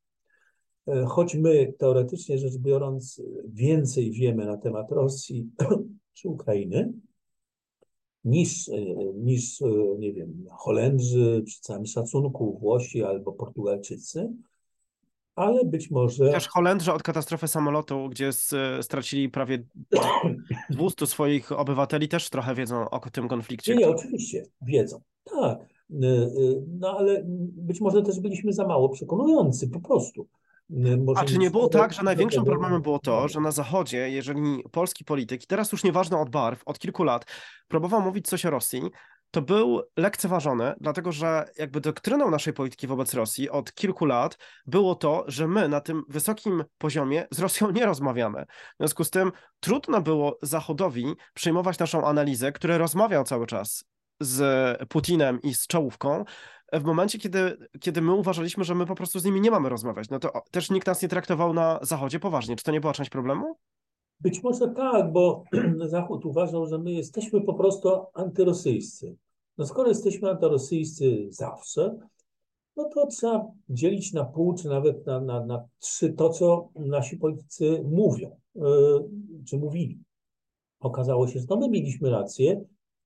[0.87, 5.51] e, choć my teoretycznie rzecz biorąc więcej wiemy na temat Rosji
[6.15, 6.93] czy Ukrainy,
[8.25, 8.71] niż,
[9.15, 9.61] niż
[9.99, 14.33] nie wiem, Holendrzy, przy całym szacunku Włosi albo Portugalczycy,
[15.37, 16.31] ale być może.
[16.31, 18.31] Też Holendrzy od katastrofy samolotu, gdzie
[18.81, 19.65] stracili prawie
[20.71, 23.75] 200 swoich obywateli, też trochę wiedzą o tym konflikcie.
[23.75, 25.01] Nie, nie oczywiście, wiedzą.
[25.25, 25.59] Tak.
[25.91, 27.23] Y, y, no ale
[27.57, 30.29] być może też byliśmy za mało przekonujący, po prostu.
[30.71, 34.11] Y, może A czy nie było tak, że największym problemem było to, że na Zachodzie,
[34.11, 37.27] jeżeli polski polityk, i teraz już nieważne od barw, od kilku lat,
[37.69, 38.83] próbował mówić coś o Rosji,
[39.37, 44.95] to był lekceważony, dlatego że jakby doktryną naszej polityki wobec Rosji od kilku lat było
[44.95, 48.45] to, że my na tym wysokim poziomie z Rosją nie rozmawiamy.
[48.75, 53.85] W związku z tym trudno było Zachodowi przyjmować naszą analizę, który rozmawiał cały czas
[54.21, 56.25] z Putinem i z czołówką,
[56.73, 60.11] w momencie, kiedy, kiedy my uważaliśmy, że my po prostu z nimi nie mamy rozmawiać,
[60.11, 62.57] no to też nikt nas nie traktował na Zachodzie poważnie.
[62.57, 63.57] Czy to nie była część problemu?
[64.21, 65.45] Być może tak, bo
[65.87, 69.17] Zachód uważał, że my jesteśmy po prostu antyrosyjscy.
[69.59, 71.99] No skoro jesteśmy antyrosyjscy zawsze,
[72.77, 77.17] no to trzeba dzielić na pół, czy nawet na, na, na trzy to, co nasi
[77.17, 78.63] politycy mówią, yy,
[79.49, 79.99] czy mówili.
[80.81, 82.65] Okazało się, że my mieliśmy rację,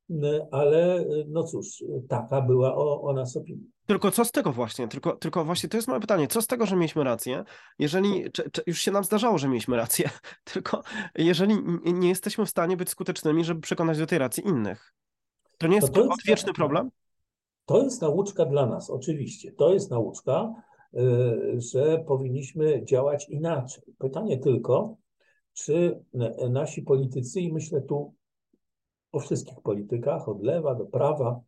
[0.09, 3.67] yy, ale yy, no cóż, taka była o, o nas opinia.
[3.87, 4.89] Tylko co z tego właśnie?
[4.89, 6.29] Tylko, tylko właśnie to jest moje pytanie.
[6.29, 7.45] Co z tego, że mieliśmy rację,
[7.79, 10.11] jeżeli czy, czy już się nam zdarzało, że mieliśmy rację,
[10.53, 10.83] tylko
[11.15, 14.95] jeżeli nie jesteśmy w stanie być skutecznymi, żeby przekonać do tej racji innych?
[15.61, 16.91] To nie jest, to jest odwieczny problem?
[17.67, 19.53] To jest nauczka dla nas, oczywiście.
[19.53, 20.55] To jest nauczka,
[20.95, 23.85] y, że powinniśmy działać inaczej.
[23.99, 24.97] Pytanie tylko,
[25.53, 26.05] czy
[26.51, 28.15] nasi politycy, i myślę tu
[29.13, 31.41] o wszystkich politykach, od lewa do prawa,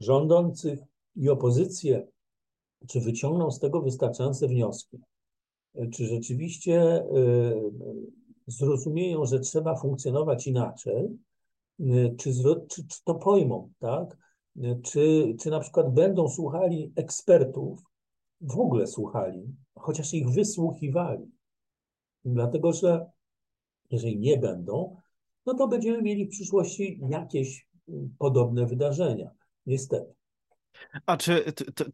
[0.00, 0.78] rządzących
[1.16, 2.06] i opozycję,
[2.88, 4.98] czy wyciągną z tego wystarczające wnioski?
[5.92, 7.72] Czy rzeczywiście y,
[8.46, 11.18] zrozumieją, że trzeba funkcjonować inaczej,
[12.18, 12.32] czy,
[12.68, 14.16] czy, czy to pojmą, tak?
[14.56, 17.82] Y, czy, czy na przykład będą słuchali ekspertów,
[18.40, 21.30] w ogóle słuchali, chociaż ich wysłuchiwali.
[22.24, 23.06] Dlatego, że
[23.90, 24.96] jeżeli nie będą,
[25.46, 27.66] no to będziemy mieli w przyszłości jakieś
[28.18, 29.30] podobne wydarzenia.
[29.66, 30.14] Niestety.
[31.06, 31.44] A czy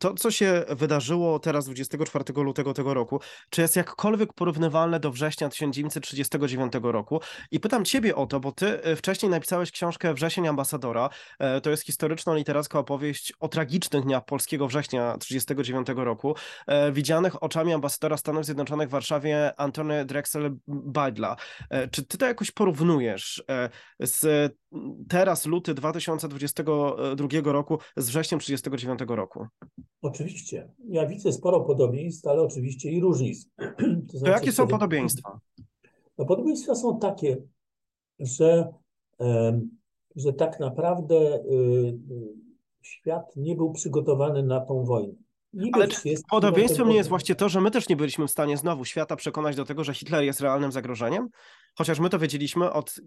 [0.00, 5.48] to, co się wydarzyło teraz 24 lutego tego roku, czy jest jakkolwiek porównywalne do września
[5.48, 7.20] 1939 roku?
[7.50, 11.10] I pytam ciebie o to, bo ty e, wcześniej napisałeś książkę Wrzesień Ambasadora.
[11.38, 16.34] E, to jest historyczno-literacka opowieść o tragicznych dniach polskiego września 1939 roku,
[16.66, 21.36] e, widzianych oczami ambasadora Stanów Zjednoczonych w Warszawie Antony Drexel Bidla.
[21.90, 23.42] Czy ty to jakoś porównujesz
[24.00, 24.52] z
[25.08, 29.46] teraz luty 2022 roku z wrześniem 1939 roku.
[30.02, 30.68] Oczywiście.
[30.88, 33.48] Ja widzę sporo podobieństw, ale oczywiście i różnic.
[34.12, 35.40] To, znaczy, to jakie są podobieństwa?
[36.18, 37.36] No, podobieństwa są takie,
[38.18, 38.68] że,
[40.16, 41.38] że tak naprawdę y,
[42.10, 42.48] y,
[42.82, 45.14] świat nie był przygotowany na tą wojnę.
[45.52, 45.88] Niby Ale
[46.30, 49.56] podobieństwem nie jest właśnie to, że my też nie byliśmy w stanie znowu świata przekonać
[49.56, 51.28] do tego, że Hitler jest realnym zagrożeniem?
[51.74, 53.00] Chociaż my to wiedzieliśmy od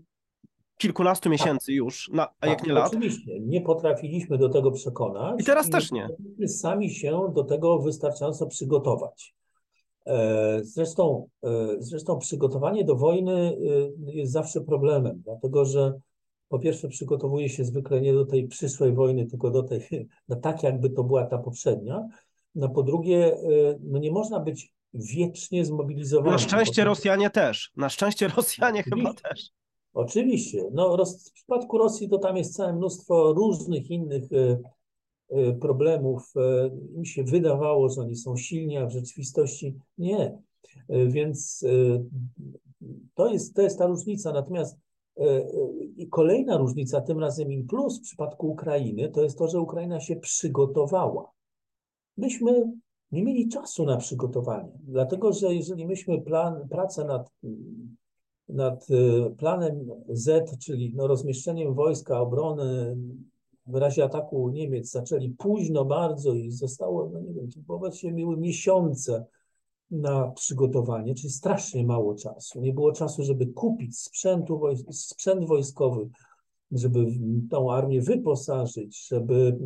[0.78, 1.32] kilkunastu tak.
[1.32, 1.76] miesięcy tak.
[1.76, 2.88] już, na, a tak, jak nie lat.
[2.88, 5.42] Oczywiście, nie potrafiliśmy do tego przekonać.
[5.42, 6.10] I teraz i też nie.
[6.48, 9.36] Sami się do tego wystarczająco przygotować.
[10.06, 13.58] E, zresztą, e, zresztą przygotowanie do wojny
[14.08, 16.00] e, jest zawsze problemem, dlatego że
[16.50, 19.82] po pierwsze przygotowuje się zwykle nie do tej przyszłej wojny, tylko do tej,
[20.30, 22.08] no tak jakby to była ta poprzednia.
[22.56, 23.38] No po drugie,
[23.80, 26.32] no nie można być wiecznie zmobilizowanym.
[26.32, 27.72] Na szczęście Rosjanie też.
[27.78, 29.50] Na szczęście Rosjanie chyba też.
[29.94, 30.70] Oczywiście.
[30.74, 34.60] No, w przypadku Rosji to tam jest całe mnóstwo różnych innych e,
[35.30, 36.34] e, problemów.
[36.36, 40.38] E, Im się wydawało, że oni są silni, a w rzeczywistości nie.
[41.08, 41.66] Więc
[43.16, 44.34] to jest, to jest ta różnica.
[44.34, 44.78] Natomiast
[45.98, 50.00] i kolejna różnica, tym razem in plus w przypadku Ukrainy, to jest to, że Ukraina
[50.00, 51.32] się przygotowała.
[52.18, 52.72] Myśmy
[53.12, 57.32] nie mieli czasu na przygotowanie, dlatego że jeżeli myśmy plan, pracę nad
[58.50, 62.98] nad y, planem Z, czyli no rozmieszczeniem wojska obrony
[63.68, 68.38] w razie ataku Niemiec zaczęli późno bardzo i zostało, no nie wiem, wobec się miły
[68.38, 69.26] miesiące
[69.92, 72.62] na przygotowanie, czyli strasznie mało czasu.
[72.62, 76.10] Nie było czasu, żeby kupić sprzętu, sprzęt wojskowy,
[76.72, 77.06] żeby
[77.50, 79.58] tą armię wyposażyć, żeby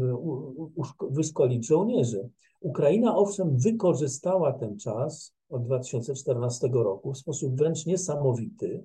[1.01, 2.29] y, wyszkolić żołnierzy.
[2.61, 8.83] Ukraina owszem wykorzystała ten czas od 2014 roku w sposób wręcz niesamowity.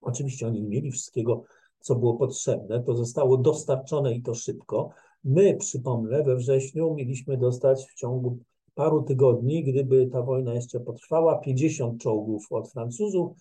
[0.00, 1.42] Oczywiście oni nie mieli wszystkiego,
[1.80, 4.90] co było potrzebne, to zostało dostarczone i to szybko.
[5.24, 8.38] My, przypomnę, we wrześniu mieliśmy dostać w ciągu
[8.74, 13.32] paru tygodni, gdyby ta wojna jeszcze potrwała, 50 czołgów od Francuzów,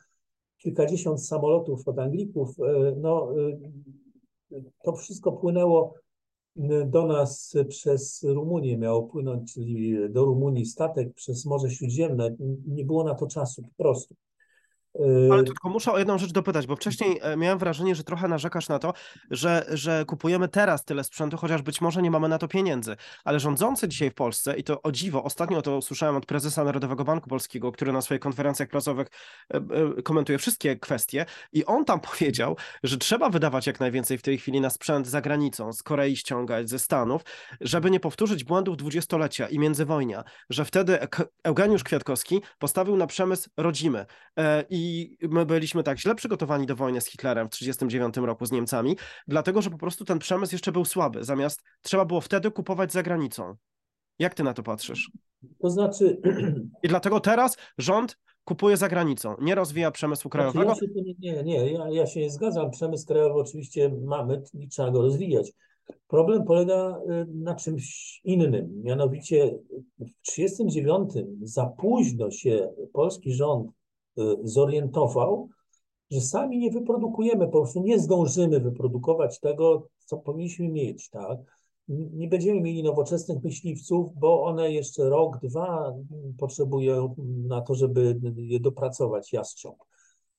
[0.58, 2.60] kilkadziesiąt samolotów od Anglików.
[2.60, 3.30] E, no,
[4.52, 5.94] e, to wszystko płynęło
[6.86, 12.36] do nas przez Rumunię miało płynąć, czyli do Rumunii statek przez Morze Śródziemne.
[12.68, 14.16] Nie było na to czasu po prostu.
[15.32, 18.70] Ale tylko muszę o jedną rzecz dopytać, bo wcześniej e, miałem wrażenie, że trochę narzekasz
[18.70, 18.94] na to,
[19.32, 22.96] że, że kupujemy teraz tyle sprzętu, chociaż być może nie mamy na to pieniędzy.
[23.24, 27.04] Ale rządzący dzisiaj w Polsce, i to o dziwo, ostatnio to słyszałem od prezesa Narodowego
[27.04, 29.08] Banku Polskiego, który na swoich konferencjach prasowych
[29.54, 34.22] e, e, komentuje wszystkie kwestie, i on tam powiedział, że trzeba wydawać jak najwięcej w
[34.22, 37.22] tej chwili na sprzęt za granicą, z Korei ściągać, ze Stanów,
[37.62, 41.00] żeby nie powtórzyć błędów dwudziestolecia i międzywojnia, że wtedy
[41.44, 44.06] Eugeniusz Kwiatkowski postawił na przemysł rodzimy
[44.70, 48.52] i i my byliśmy tak źle przygotowani do wojny z Hitlerem w 1939 roku z
[48.52, 52.92] Niemcami, dlatego że po prostu ten przemysł jeszcze był słaby, zamiast trzeba było wtedy kupować
[52.92, 53.56] za granicą.
[54.20, 55.12] Jak ty na to patrzysz?
[55.62, 56.22] To znaczy.
[56.84, 60.76] I dlatego teraz rząd kupuje za granicą, nie rozwija przemysłu krajowego.
[60.76, 60.86] Znaczy
[61.20, 62.72] ja nie, nie, ja, ja się nie zgadzam.
[62.72, 65.52] Przemysł krajowy oczywiście mamy i trzeba go rozwijać.
[66.08, 68.82] Problem polega y, na czymś innym.
[68.84, 69.60] Mianowicie
[70.00, 73.72] w 1939 za późno się polski rząd
[74.44, 75.50] zorientował,
[76.12, 81.40] że sami nie wyprodukujemy, po prostu nie zdążymy wyprodukować tego, co powinniśmy mieć, tak?
[81.88, 85.94] Nie będziemy mieli nowoczesnych myśliwców, bo one jeszcze rok, dwa
[86.38, 87.16] potrzebują
[87.48, 89.78] na to, żeby je dopracować jastrząb.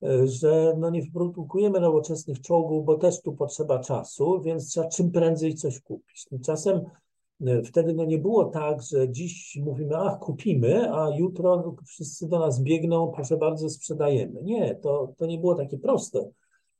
[0.04, 5.10] Y, że no nie wyprodukujemy nowoczesnych czołgów, bo też tu potrzeba czasu, więc trzeba czym
[5.10, 6.24] prędzej coś kupić.
[6.24, 6.80] Tymczasem
[7.64, 12.62] wtedy no nie było tak, że dziś mówimy, ach, kupimy, a jutro wszyscy do nas
[12.62, 14.42] biegną, proszę bardzo, sprzedajemy.
[14.42, 16.30] Nie, to, to nie było takie proste.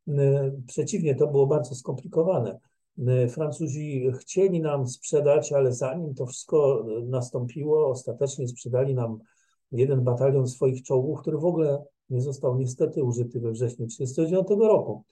[0.09, 2.59] E, przeciwnie, to było bardzo skomplikowane.
[3.07, 9.19] E, Francuzi chcieli nam sprzedać, ale zanim to wszystko nastąpiło, ostatecznie sprzedali nam
[9.73, 15.05] jeden batalion swoich czołgów, który w ogóle nie został niestety użyty we wrześniu 1939 roku.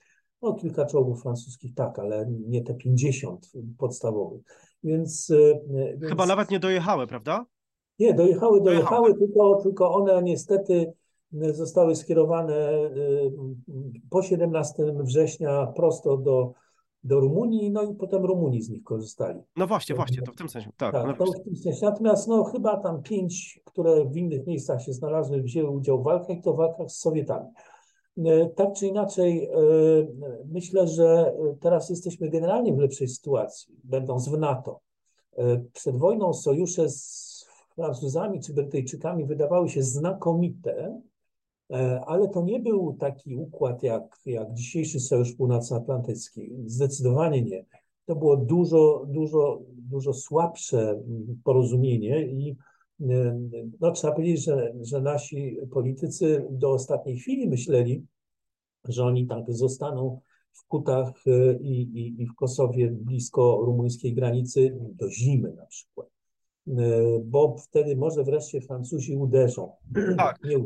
[0.45, 4.41] No, kilka czołgów francuskich tak, ale nie te 50 podstawowych.
[4.83, 5.59] Więc, e,
[5.97, 6.09] więc...
[6.09, 7.45] Chyba nawet nie dojechały, prawda?
[7.99, 9.27] Nie, dojechały, dojechały, Dojechały.
[9.27, 10.93] tylko, tylko one niestety
[11.31, 13.31] zostały skierowane y,
[14.09, 16.53] po 17 września prosto do,
[17.03, 19.39] do Rumunii, no i potem Rumuni z nich korzystali.
[19.55, 20.71] No właśnie, właśnie, to w tym sensie.
[20.77, 21.85] Tak, no Tak, to w tym sensie.
[21.85, 26.37] Natomiast no, chyba tam pięć, które w innych miejscach się znalazły, wzięły udział w walkach,
[26.43, 27.47] to w walkach z Sowietami.
[28.17, 29.57] E, Tak czy inaczej, e,
[30.45, 34.79] myślę, że teraz jesteśmy generalnie w lepszej sytuacji, będąc w NATO.
[35.37, 41.01] E, Przed wojną sojusze z Francuzami czy Brytyjczykami wydawały się znakomite,
[42.05, 46.51] ale to nie był taki układ jak, jak dzisiejszy Sojusz Północnoatlantycki.
[46.65, 47.65] Zdecydowanie nie.
[48.05, 52.55] To było dużo, dużo, dużo słabsze mm, porozumienie i
[53.79, 58.05] no, trzeba powiedzieć, że, że nasi politycy do ostatniej chwili myśleli,
[58.87, 60.21] że oni tak zostaną
[60.53, 66.07] w Kutach e, i, i, i w Kosowie blisko rumuńskiej granicy do zimy na przykład.
[66.67, 66.73] E,
[67.25, 69.71] Bo wtedy może wreszcie Francuzi uderzą.
[70.17, 70.39] Tak.
[70.43, 70.57] Nie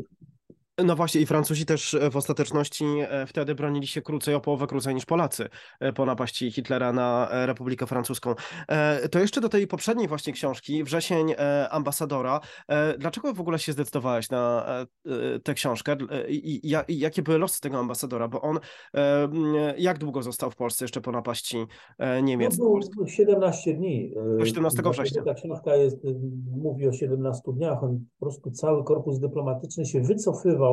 [0.84, 4.66] No właśnie, i Francuzi też e, w ostateczności e, wtedy bronili się krócej, o połowę
[4.66, 5.48] krócej niż Polacy
[5.80, 8.34] e, po napaści Hitlera na Republikę Francuską.
[9.10, 11.34] To jeszcze do tej poprzedniej właśnie książki, Wrzesień
[11.70, 12.40] Ambasadora.
[12.98, 14.66] Dlaczego w ogóle się zdecydowałeś na
[15.44, 15.96] tę książkę
[16.28, 18.28] i, i, ja- i jakie były losy tego ambasadora?
[18.28, 18.58] Bo on
[19.78, 21.66] jak długo został w Polsce jeszcze po napaści
[21.98, 22.56] e, No, Niemiec?
[22.56, 24.14] było 17 dni.
[24.38, 25.22] Do 17 Dlatego września.
[25.22, 25.96] Ta książka jest,
[26.62, 27.84] mówi o 17 dniach.
[27.84, 30.69] On po prostu cały korpus dyplomatyczny się wycofywał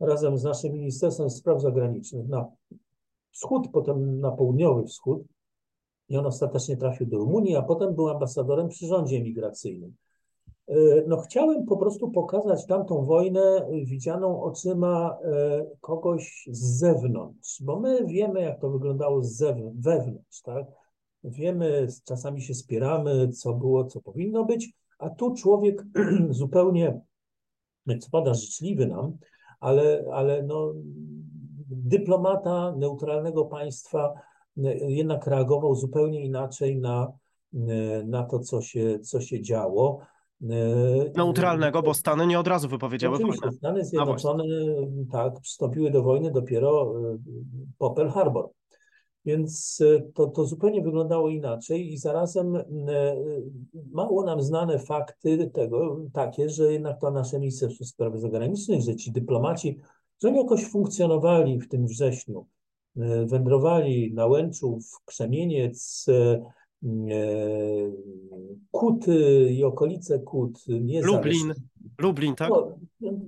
[0.00, 2.46] razem z naszym Ministerstwem Spraw Zagranicznych na
[3.30, 5.22] wschód, potem na południowy wschód.
[6.08, 9.94] I on ostatecznie trafił do Rumunii, a potem był ambasadorem przy rządzie migracyjnym.
[10.70, 15.18] Y, No, chciałem po prostu pokazać tamtą wojnę widzianą oczyma
[15.62, 20.66] y, kogoś z zewnątrz, bo my wiemy, jak to wyglądało z wewnątrz, tak?
[21.24, 25.84] Wiemy, czasami się spieramy, co było, co powinno być, a tu człowiek
[26.30, 27.00] zupełnie,
[28.12, 29.16] pada, życzliwy nam,
[29.60, 30.72] ale, ale no,
[31.68, 34.14] dyplomata neutralnego państwa
[34.58, 37.12] y, jednak reagował zupełnie inaczej na,
[37.54, 37.58] y,
[38.06, 40.00] na to, co się, co się działo.
[40.42, 43.56] Y, Neutralnego, bo Stany nie od razu wypowiedziały Oczywiście wojnę.
[43.56, 44.44] Stany Zjednoczone
[45.12, 46.94] tak, przystąpiły do wojny dopiero
[47.78, 48.48] po Pearl Harbor.
[49.26, 52.64] Więc y, to, to zupełnie wyglądało inaczej i zarazem y,
[53.92, 59.12] mało nam znane fakty tego takie, że jednak to nasze Ministerstwo Spraw Zagranicznych, że ci
[59.12, 59.78] dyplomaci,
[60.22, 62.46] że oni jakoś funkcjonowali w tym wrześniu,
[62.96, 66.42] y, wędrowali na Łęczów, Krzemieniec, y,
[66.84, 67.92] y,
[68.70, 71.54] Kuty i okolice Kut, nie Lublin,
[71.98, 72.50] Lublin, tak?
[72.50, 72.78] no,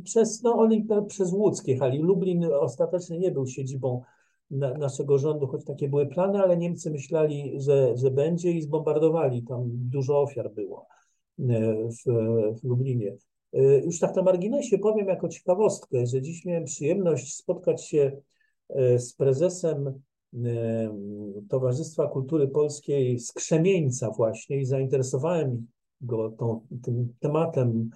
[0.04, 1.98] przez, no oni pe- przez Łódzkie jechali.
[1.98, 4.02] Lublin ostatecznie nie był siedzibą
[4.50, 9.42] na, naszego rządu, choć takie były plany, ale Niemcy myśleli, że, że będzie i zbombardowali.
[9.42, 10.86] Tam dużo ofiar było
[11.38, 11.44] e,
[11.88, 12.12] w,
[12.60, 13.16] w Lublinie.
[13.52, 18.12] E, Już tak na marginesie powiem jako ciekawostkę, że dziś miałem przyjemność spotkać się
[18.68, 20.00] e, z prezesem
[21.48, 25.66] Towarzystwa Kultury Polskiej z Krzemieńca właśnie i zainteresowałem
[26.00, 27.90] go tą, tym tematem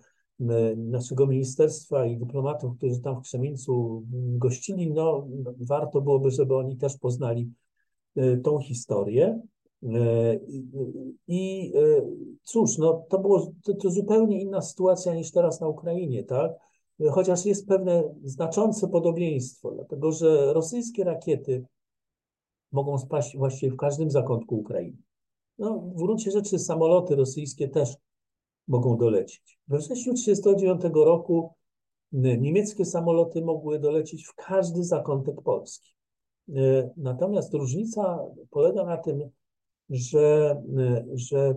[0.76, 4.02] naszego ministerstwa i dyplomatów, którzy tam w Krzemieńcu
[4.38, 5.26] gościli, no
[5.60, 7.50] warto byłoby, żeby oni też poznali
[8.16, 9.40] e, tą historię.
[9.82, 10.38] E,
[11.28, 12.02] I, e,
[12.42, 16.52] cóż, no to było to, to zupełnie inna sytuacja niż teraz na Ukrainie, tak?
[17.10, 21.64] Chociaż jest pewne znaczące podobieństwo, dlatego że rosyjskie rakiety
[22.72, 24.96] mogą spaść właściwie w każdym zakątku Ukrainy.
[25.58, 27.96] No, w gruncie rzeczy samoloty rosyjskie też
[28.68, 29.58] mogą dolecieć.
[29.68, 31.54] We wrześniu 1939 roku
[32.14, 35.94] y, niemieckie samoloty mogły dolecieć w każdy zakątek Polski.
[36.48, 38.18] Y, Natomiast różnica
[38.50, 39.30] polega na tym,
[39.90, 41.54] że, y, że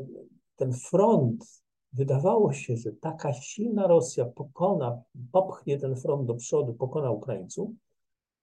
[0.55, 1.63] ten front,
[1.93, 7.69] wydawało się, że taka silna Rosja pokona, popchnie ten front do przodu, pokona Ukraińców.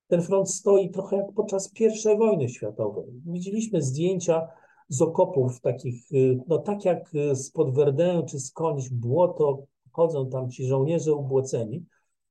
[0.09, 3.05] Ten front stoi trochę jak podczas I wojny światowej.
[3.27, 4.49] Widzieliśmy zdjęcia
[4.89, 10.51] z okopów takich, y, no tak jak y, spod Verdun czy skądś błoto, chodzą tam
[10.51, 11.85] ci żołnierze ubłoceni.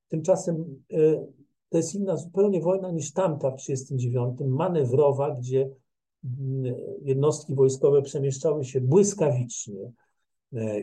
[0.09, 1.19] Tymczasem y,
[1.69, 5.69] to jest inna zupełnie wojna niż tamta w 1939, manewrowa, gdzie
[6.23, 9.91] mm, jednostki wojskowe przemieszczały się błyskawicznie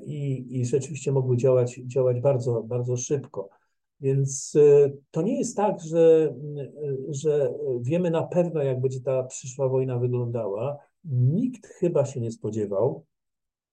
[0.04, 3.48] i, i rzeczywiście mogły działać, działać bardzo, bardzo szybko.
[4.00, 4.56] Więc
[5.10, 6.34] to nie jest tak, że,
[7.08, 10.78] że wiemy na pewno, jak będzie ta przyszła wojna wyglądała.
[11.08, 13.04] Nikt chyba się nie spodziewał,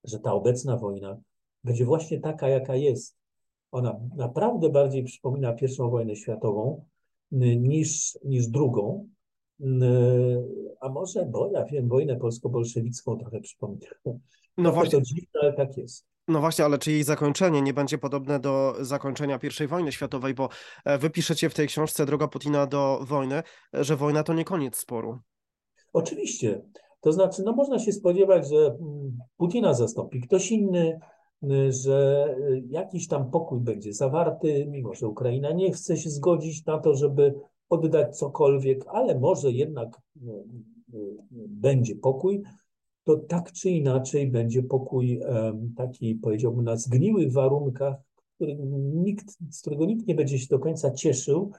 [0.03, 1.17] że ta obecna wojna
[1.63, 3.17] będzie właśnie taka, jaka jest.
[3.71, 6.85] Ona naprawdę bardziej przypomina pierwszą wojnę światową
[7.31, 9.09] niż, niż drugą.
[10.79, 13.87] A może, bo ja wiem, wojnę polsko-bolszewicką trochę przypomina.
[14.57, 16.05] No właśnie, to dziwne, ale tak jest.
[16.27, 20.49] No właśnie, ale czy jej zakończenie nie będzie podobne do zakończenia I wojny światowej, bo
[20.85, 24.77] e, wy piszecie w tej książce Droga Putina do wojny, że wojna to nie koniec
[24.77, 25.19] sporu.
[25.93, 26.61] Oczywiście.
[27.05, 30.99] To znaczy, no można się spodziewać, że mm, Putina zastąpi ktoś inny,
[31.43, 36.65] y, że y, jakiś tam pokój będzie zawarty, mimo że Ukraina nie chce się zgodzić
[36.65, 37.33] na to, żeby
[37.69, 40.29] oddać cokolwiek, ale może jednak y,
[41.47, 42.43] będzie pokój,
[43.03, 45.21] to tak czy inaczej będzie pokój
[45.77, 47.95] taki, powiedziałbym, na zgniłych warunkach,
[48.35, 48.55] który
[48.93, 51.51] nikt, z którego nikt nie będzie się do końca cieszył,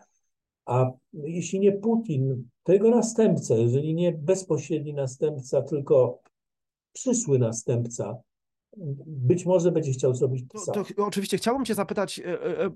[0.66, 6.22] a jeśli nie Putin, to jego następca, jeżeli nie bezpośredni następca, tylko
[6.92, 8.16] przyszły następca,
[9.06, 12.72] być może będzie chciał zrobić to, to, to Oczywiście chciałbym cię zapytać, e, e, e,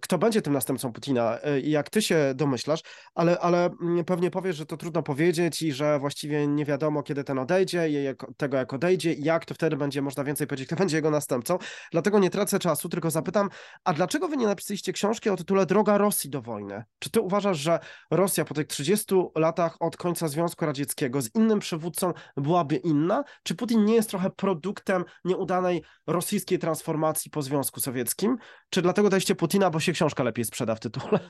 [0.00, 2.80] kto będzie tym następcą Putina jak ty się domyślasz,
[3.14, 7.24] ale, ale mm, pewnie powiesz, że to trudno powiedzieć i że właściwie nie wiadomo, kiedy
[7.24, 10.76] ten odejdzie jak, tego jak odejdzie i jak to wtedy będzie można więcej powiedzieć, kto
[10.76, 11.58] będzie jego następcą.
[11.92, 13.48] Dlatego nie tracę czasu, tylko zapytam,
[13.84, 16.84] a dlaczego wy nie napisaliście książki o tytule Droga Rosji do wojny?
[16.98, 17.78] Czy ty uważasz, że
[18.10, 23.24] Rosja po tych 30 latach od końca Związku Radzieckiego z innym przywódcą byłaby inna?
[23.42, 28.36] Czy Putin nie jest trochę produktem nie nieudanej rosyjskiej transformacji po Związku Sowieckim?
[28.70, 31.20] Czy dlatego daliście Putina, bo się książka lepiej sprzeda w tytule?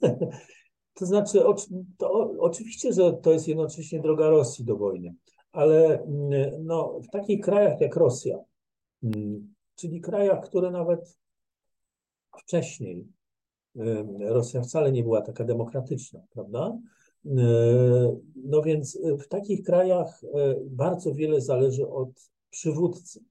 [0.94, 1.40] To znaczy,
[1.98, 5.14] to, oczywiście, że to jest jednocześnie droga Rosji do wojny,
[5.52, 8.38] ale mm, no, w takich krajach jak Rosja,
[9.02, 11.18] mm, czyli krajach, które nawet
[12.38, 13.06] wcześniej
[14.18, 16.78] Rosja wcale nie była taka demokratyczna, prawda?
[18.44, 23.24] No więc w takich krajach e, bardzo wiele zależy od przywódcy.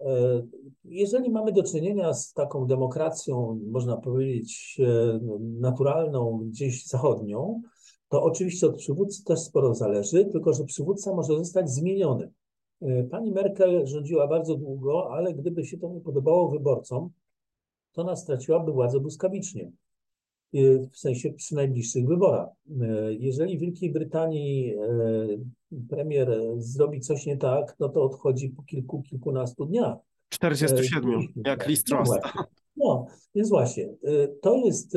[0.00, 0.42] E,
[0.84, 7.62] jeżeli mamy do czynienia z taką demokracją, można powiedzieć, e, naturalną, gdzieś zachodnią,
[8.08, 12.32] to oczywiście od przywódcy też sporo zależy, tylko że przywódca może zostać zmieniony.
[12.82, 17.10] E, pani Merkel rządziła bardzo długo, ale gdyby się to nie podobało wyborcom,
[17.92, 19.70] to ona straciłaby władzę błyskawicznie.
[20.54, 22.48] Y, w sensie przy najbliższych wyborach.
[22.70, 25.38] Y, jeżeli w Wielkiej Brytanii y,
[25.88, 29.96] premier zrobi coś nie tak, no to odchodzi po kilku, kilkunastu dniach.
[30.28, 32.02] 47, jak list no,
[32.76, 33.88] no, więc właśnie,
[34.42, 34.92] to jest,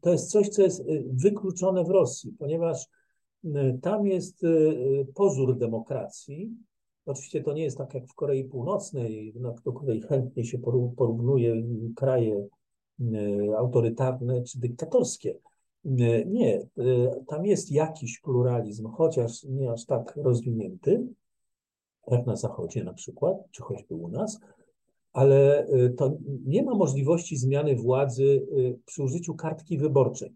[0.00, 2.86] to jest coś, co jest wykluczone w Rosji, ponieważ
[3.82, 4.42] tam jest
[5.14, 6.50] pozór demokracji.
[7.06, 9.34] Oczywiście to nie jest tak jak w Korei Północnej,
[9.64, 10.58] do której chętnie się
[10.96, 11.62] porównuje
[11.96, 12.48] kraje
[13.56, 15.34] autorytarne czy dyktatorskie.
[15.84, 16.66] E, nie, e,
[17.26, 21.06] tam jest jakiś pluralizm, chociaż nie aż tak rozwinięty,
[22.10, 24.40] jak na Zachodzie na przykład, czy choćby u nas,
[25.12, 26.12] ale to
[26.46, 28.46] nie ma możliwości zmiany władzy
[28.86, 30.30] przy użyciu kartki wyborczej.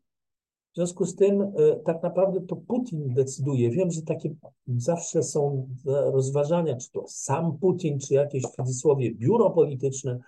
[0.73, 1.53] W związku z tym
[1.85, 3.71] tak naprawdę to Putin decyduje.
[3.71, 4.35] Wiem, że takie
[4.77, 10.19] zawsze są rozważania, czy to sam Putin, czy jakieś w cudzysłowie biuro polityczne,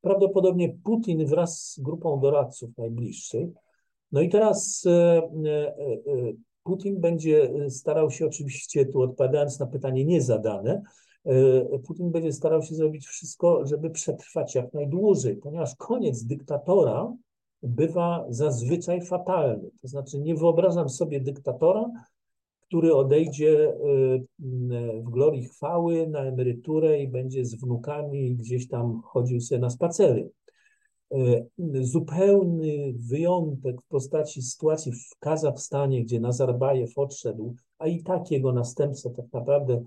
[0.00, 3.48] prawdopodobnie Putin wraz z grupą doradców najbliższych.
[4.12, 6.32] No i teraz e, e, e,
[6.62, 10.82] Putin będzie starał się oczywiście, tu odpowiadając na pytanie niezadane,
[11.86, 17.12] Putin będzie starał się zrobić wszystko, żeby przetrwać jak najdłużej, ponieważ koniec dyktatora
[17.62, 19.70] bywa zazwyczaj fatalny.
[19.82, 21.90] To znaczy, nie wyobrażam sobie dyktatora,
[22.68, 24.22] który odejdzie y,
[25.04, 30.30] w glorii chwały na emeryturę i będzie z wnukami gdzieś tam chodził sobie na spacery.
[31.14, 31.46] Y,
[31.80, 39.10] zupełny wyjątek w postaci sytuacji w Kazachstanie, gdzie Nazarbajew odszedł, a i tak jego następca
[39.10, 39.84] tak naprawdę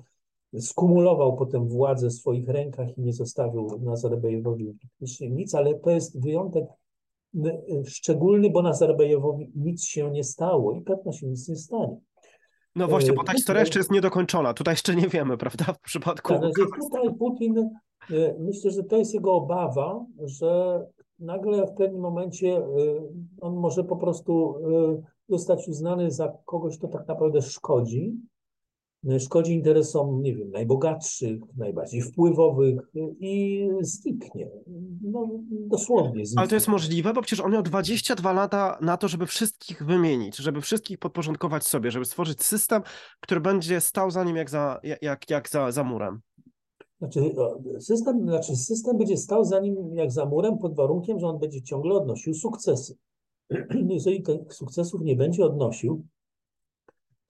[0.59, 4.73] skumulował potem władzę w swoich rękach i nie zostawił Nazarbajewowi
[5.21, 6.65] nic, ale to jest wyjątek
[7.35, 7.51] y,
[7.85, 11.97] szczególny, bo Nazarbajewowi nic się nie stało i pewno się nic nie stanie.
[12.75, 14.53] No właśnie, bo ta historia jeszcze jest niedokończona.
[14.53, 15.65] Tutaj jeszcze nie wiemy, prawda?
[15.73, 16.33] W przypadku.
[16.33, 20.81] Tak, tutaj Putin, e, myślę, że to jest jego obawa, że
[21.19, 22.63] nagle w pewnym momencie e,
[23.41, 28.15] on może po prostu e, zostać uznany za kogoś, kto tak naprawdę szkodzi
[29.19, 32.79] szkodzi interesom, nie wiem, najbogatszych, najbardziej wpływowych
[33.19, 34.49] i zniknie.
[35.01, 36.39] No, dosłownie zniknie.
[36.39, 40.37] Ale to jest możliwe, bo przecież on miał 22 lata na to, żeby wszystkich wymienić,
[40.37, 42.81] żeby wszystkich podporządkować sobie, żeby stworzyć system,
[43.19, 46.21] który będzie stał za nim jak za, jak, jak za, za murem.
[46.99, 47.19] Znaczy
[47.79, 51.63] system, znaczy system będzie stał za nim jak za murem pod warunkiem, że on będzie
[51.63, 52.97] ciągle odnosił sukcesy.
[53.89, 56.05] Jeżeli tych sukcesów nie będzie odnosił,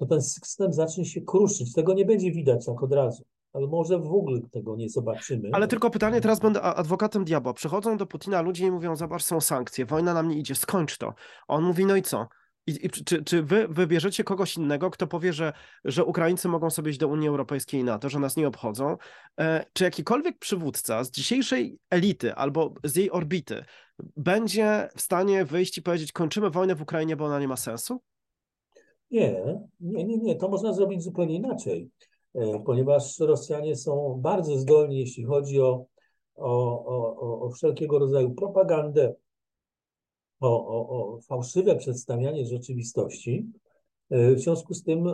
[0.02, 1.74] to ten system zacznie się kruszyć.
[1.74, 3.24] Tego nie będzie widać tak od razu.
[3.54, 5.50] Ale może w ogóle tego nie zobaczymy.
[5.54, 7.54] Ale tylko pytanie, teraz będę adwokatem diabła.
[7.54, 11.14] Przychodzą do Putina ludzie i mówią, zobacz, są sankcje, wojna nam nie idzie, skończ to.
[11.48, 12.28] A on mówi, no i co?
[12.68, 15.54] I, i czy, czy wy wybierzecie kogoś innego, kto powie, że,
[15.86, 18.98] że Ukraińcy mogą sobie iść do Unii Europejskiej i NATO, że nas nie obchodzą?
[19.40, 23.66] E, czy jakikolwiek przywódca z dzisiejszej elity albo z jej orbity
[24.18, 28.02] będzie w stanie wyjść i powiedzieć, kończymy wojnę w Ukrainie, bo ona nie ma sensu?
[29.12, 30.36] Nie, nie, nie, nie.
[30.36, 31.90] To można zrobić zupełnie inaczej,
[32.36, 35.86] e, ponieważ Rosjanie są bardzo zdolni, jeśli chodzi o,
[36.36, 39.16] o, o, o wszelkiego rodzaju propagandę,
[40.40, 43.46] o, o, o fałszywe przedstawianie rzeczywistości.
[44.10, 45.14] E, w związku z tym e,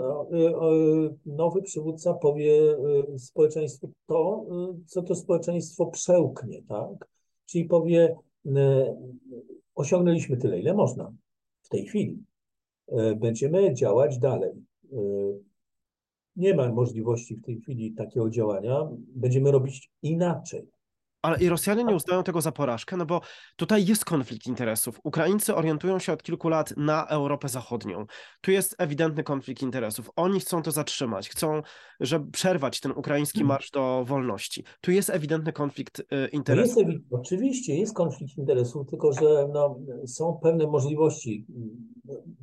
[1.25, 2.77] nowy przywódca powie
[3.17, 4.45] społeczeństwu to,
[4.85, 7.09] co to społeczeństwo przełknie, tak?
[7.45, 8.15] Czyli powie,
[9.75, 11.13] osiągnęliśmy tyle, ile można
[11.61, 12.26] w tej chwili.
[12.88, 14.51] E, będziemy działać dalej.
[14.93, 14.97] E,
[16.35, 18.89] nie ma możliwości w tej chwili takiego działania.
[19.15, 20.67] Będziemy robić inaczej.
[21.22, 23.22] Ale i Rosjanie nie uznają tego za porażkę, no bo
[23.55, 24.99] tutaj jest konflikt interesów.
[25.03, 28.05] Ukraińcy orientują się od kilku lat na Europę Zachodnią.
[28.41, 30.09] Tu jest ewidentny konflikt interesów.
[30.15, 31.61] Oni chcą to zatrzymać, chcą,
[31.99, 33.47] żeby przerwać ten ukraiński hmm.
[33.47, 34.63] marsz do wolności.
[34.82, 36.88] Tu jest ewidentny konflikt y, interesów.
[36.88, 41.45] Jest, oczywiście jest konflikt interesów, tylko że no, są pewne możliwości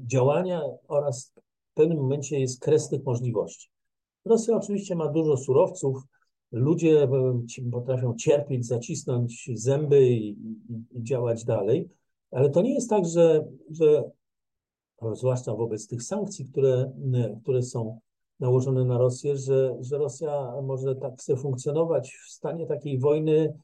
[0.07, 1.35] działania oraz
[1.71, 3.69] w pewnym momencie jest kres tych możliwości.
[4.25, 6.03] Rosja oczywiście ma dużo surowców,
[6.55, 7.09] ludzie
[7.73, 11.89] potrafią cierpieć, zacisnąć zęby i, i, i działać dalej,
[12.31, 14.05] ale to nie jest tak, że, że
[15.13, 16.93] zwłaszcza wobec tych sankcji, które,
[17.43, 17.99] które są
[18.41, 23.59] nałożone na Rosję, że, że Rosja może tak chce funkcjonować w stanie takiej wojny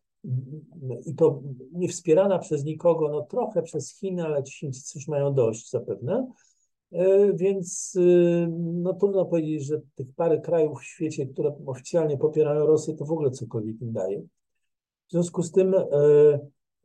[1.07, 5.71] i to nie wspierana przez nikogo, no trochę przez Chiny, ale Chińczycy już mają dość
[5.71, 6.50] zapewne, E,
[7.35, 12.95] więc y, no, trudno powiedzieć, że tych parę krajów w świecie, które oficjalnie popierają Rosję,
[12.95, 14.21] to w ogóle cokolwiek im daje.
[15.09, 15.85] W związku z tym e,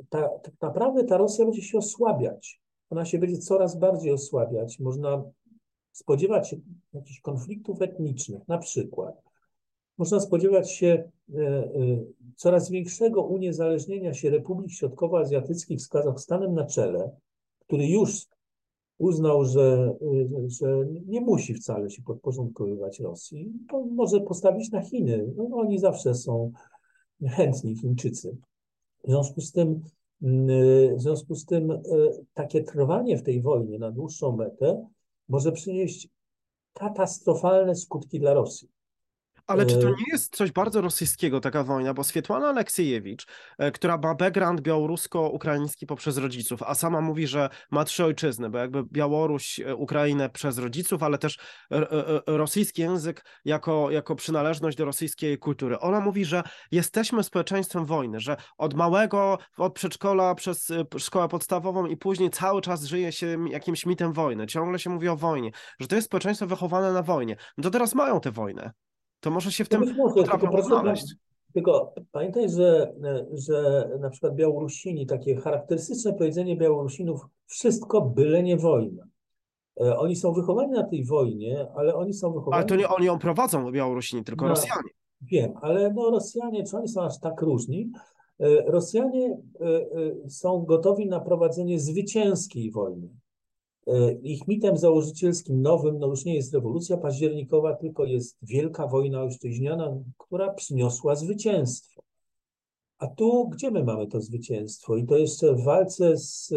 [0.10, 2.62] ta, tak naprawdę ta Rosja będzie się osłabiać.
[2.90, 4.80] Ona się będzie coraz bardziej osłabiać.
[4.80, 5.24] Można
[5.92, 6.58] spodziewać się
[6.94, 9.22] jakichś konfliktów etnicznych, na przykład.
[9.98, 11.70] Można spodziewać się e,
[12.36, 17.12] coraz większego uniezależnienia się Republik Środkowoazjatyckich z Kazachstanem na czele,
[17.60, 18.28] który już
[18.98, 19.94] uznał, że,
[20.48, 25.34] że nie musi wcale się podporządkowywać Rosji, to może postawić na Chiny.
[25.36, 26.52] No, oni zawsze są
[27.28, 28.38] chętni, Chińczycy.
[29.04, 29.82] W związku z tym,
[30.96, 31.82] w związku z tym e,
[32.34, 34.88] takie trwanie w tej wojnie na dłuższą metę
[35.30, 36.10] może przynieść
[36.74, 38.75] katastrofalne skutki dla Rosji.
[39.48, 41.94] Ale czy to e, nie jest coś bardzo rosyjskiego, taka wojna?
[41.94, 43.28] Bo Swietłana Aleksiejewicz,
[43.58, 48.58] e, która ma background białorusko-ukraiński poprzez rodziców, a sama mówi, że ma trzy ojczyzny, bo
[48.58, 51.38] jakby Białoruś, e, Ukrainę przez rodziców, ale też
[52.28, 55.80] rosyjski język jako, jako przynależność do rosyjskiej kultury.
[55.80, 61.98] Ona mówi, że jesteśmy społeczeństwem wojny, że od małego, od przedszkola przez szkołę podstawową i
[61.98, 64.48] później cały czas żyje się jakimś mitem wojny.
[64.48, 67.36] Ciągle się mówi o wojnie, że to jest społeczeństwo wychowane na wojnie.
[67.58, 68.72] No to teraz mają tę wojnę
[69.26, 71.16] to może się w tym może, tylko, odnaleźć.
[71.54, 72.94] Tylko pamiętaj, że,
[73.34, 79.04] że na przykład Białorusini, takie charakterystyczne powiedzenie Białorusinów, wszystko byle nie wojna.
[79.82, 82.56] E, oni są wychowani na tej wojnie, ale oni są wychowani...
[82.56, 84.90] Ale to nie oni ją prowadzą, Białorusini, tylko no, Rosjanie.
[85.22, 87.92] Wiem, ale no Rosjanie, czy oni są aż tak różni?
[88.40, 93.10] E, Rosjanie e, są gotowi na prowadzenie zwycięskiej wojny.
[93.88, 99.22] E, ich mitem założycielskim nowym no już nie jest rewolucja październikowa, tylko jest wielka wojna
[99.22, 102.02] ojczyźniana, która przyniosła zwycięstwo.
[102.98, 104.98] A tu gdzie my mamy to zwycięstwo?
[104.98, 106.54] I to jeszcze w walce z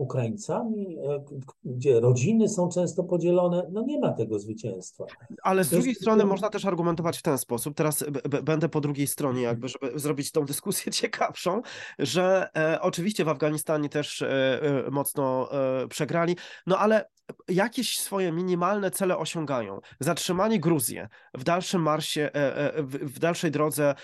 [0.00, 1.24] Ukraińcami, e,
[1.64, 5.04] gdzie rodziny są często podzielone, no nie ma tego zwycięstwa.
[5.42, 8.04] Ale z drugiej strony można też argumentować w ten sposób, teraz
[8.42, 11.62] będę po drugiej stronie jakby, żeby zrobić tą dyskusję ciekawszą,
[11.98, 16.36] że e, oczywiście w Afganistanie też e, e, mocno e, przegrali,
[16.66, 17.04] no ale
[17.48, 19.80] jakieś swoje minimalne cele osiągają.
[20.00, 20.98] Zatrzymanie Gruzji
[21.34, 23.94] w dalszym marsie, e, e, w dalszej drodze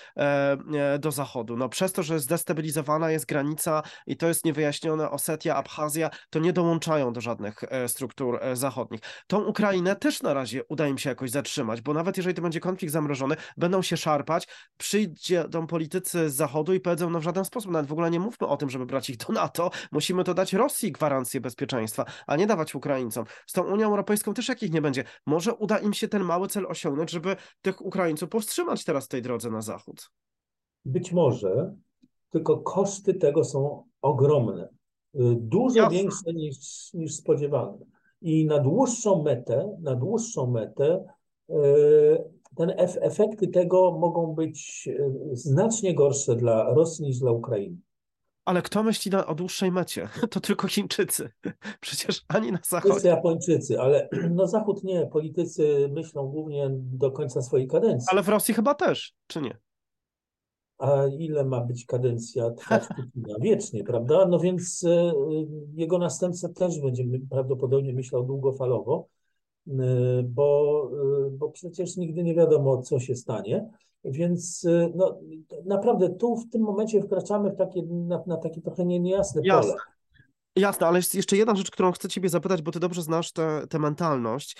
[0.98, 1.56] do zachodu.
[1.56, 5.85] No przez to, że zdestabilizowana jest granica i to jest niewyjaśnione Osetia, Abchazja,
[6.30, 9.00] to nie dołączają do żadnych struktur zachodnich.
[9.26, 12.60] Tą Ukrainę też na razie uda im się jakoś zatrzymać, bo nawet jeżeli to będzie
[12.60, 17.70] konflikt zamrożony, będą się szarpać, przyjdą politycy z zachodu i powiedzą, no w żaden sposób,
[17.70, 20.52] nawet w ogóle nie mówmy o tym, żeby brać ich do NATO, musimy to dać
[20.52, 23.24] Rosji gwarancję bezpieczeństwa, a nie dawać Ukraińcom.
[23.46, 25.04] Z tą Unią Europejską też jakich nie będzie.
[25.26, 29.22] Może uda im się ten mały cel osiągnąć, żeby tych Ukraińców powstrzymać teraz w tej
[29.22, 30.10] drodze na zachód.
[30.84, 31.74] Być może,
[32.30, 34.68] tylko koszty tego są ogromne.
[35.36, 35.98] Dużo Jasne.
[35.98, 36.56] większe niż,
[36.94, 37.78] niż spodziewano.
[38.22, 41.04] I na dłuższą metę, na dłuższą metę
[41.50, 41.54] y,
[42.56, 47.76] ten efekty tego mogą być y, znacznie gorsze dla Rosji niż dla Ukrainy.
[48.44, 50.08] Ale kto myśli na, o dłuższej mecie?
[50.30, 51.30] To tylko Chińczycy.
[51.80, 53.08] Przecież ani na Wszyscy zachodzie.
[53.08, 58.08] Japończycy, ale no Zachód nie, politycy myślą głównie do końca swojej kadencji.
[58.12, 59.58] Ale w Rosji chyba też, czy nie?
[60.78, 63.34] A ile ma być kadencja trwać Putina?
[63.40, 64.26] Wiecznie, prawda?
[64.28, 65.12] No więc e,
[65.74, 69.08] jego następca też będzie prawdopodobnie myślał długofalowo,
[69.68, 69.72] e,
[70.22, 70.90] bo,
[71.26, 73.68] e, bo przecież nigdy nie wiadomo, co się stanie.
[74.04, 75.18] Więc e, no,
[75.64, 79.72] naprawdę tu w tym momencie wkraczamy w takie, na, na takie trochę nie- niejasne Jasne.
[79.72, 79.82] pole.
[80.56, 83.32] Jasne, ale jest jeszcze jedna rzecz, którą chcę ciebie zapytać, bo ty dobrze znasz
[83.70, 84.56] tę mentalność.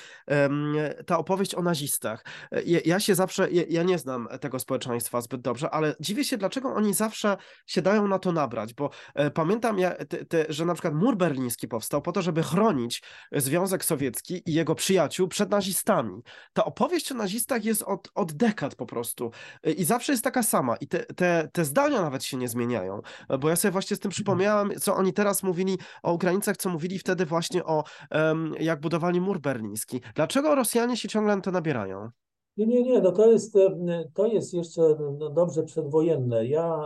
[1.06, 2.24] Ta opowieść o nazistach.
[2.52, 6.74] E, Ja, się zawsze, ja, nie znam tego społeczeństwa zbyt dobrze, ale dziwię się, dlaczego
[6.74, 7.36] oni zawsze
[7.66, 11.16] się dają na to nabrać, bo e, pamiętam, ja, te, te, że na przykład mur
[11.16, 16.22] berliński powstał po to, żeby chronić Związek Sowiecki i jego przyjaciół przed nazistami.
[16.52, 19.30] Ta opowieść o nazistach jest od, od dekad po prostu
[19.62, 23.00] E, i zawsze jest taka sama i te, te, te zdania nawet się nie zmieniają,
[23.40, 26.98] bo ja sobie właśnie z tym przypomniałem, co oni teraz mówili o Ukraińcach, co mówili
[26.98, 27.84] wtedy właśnie o
[28.60, 30.00] jak budowali mur berliński.
[30.14, 32.10] Dlaczego Rosjanie się ciągle na to nabierają?
[32.56, 33.54] Nie, nie, nie, no to jest,
[34.14, 34.82] to jest jeszcze
[35.18, 36.46] no, dobrze przedwojenne.
[36.46, 36.80] Ja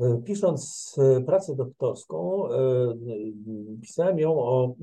[0.00, 2.42] e, pisząc e, pracę doktorską,
[3.82, 4.74] pisałem ją o,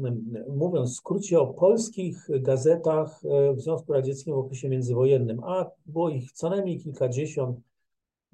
[0.49, 6.09] mówiąc w skrócie o polskich gazetach e, w Związku Radzieckim w okresie międzywojennym, a było
[6.09, 7.59] ich co najmniej kilkadziesiąt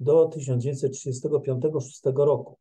[0.00, 2.56] do 1935-1936 roku.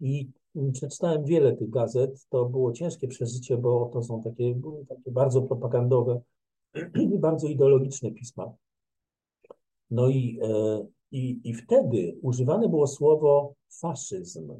[0.00, 0.30] I
[0.72, 2.26] przeczytałem wiele tych gazet.
[2.28, 6.20] To było ciężkie przeżycie, bo to są takie, takie bardzo propagandowe
[7.18, 8.52] bardzo ideologiczne pisma.
[9.90, 14.52] No i, e, i, i wtedy używane było słowo faszyzm.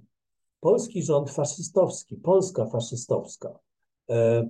[0.60, 3.58] Polski rząd faszystowski, Polska faszystowska.
[4.10, 4.48] E, e,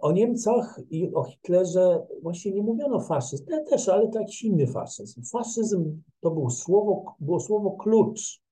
[0.00, 4.66] O Niemcach i o Hitlerze właśnie nie mówiono faszyzm, te też, ale to jakiś inny
[4.66, 5.22] faszyzm.
[5.22, 8.45] Faszyzm to było słowo, było słowo klucz.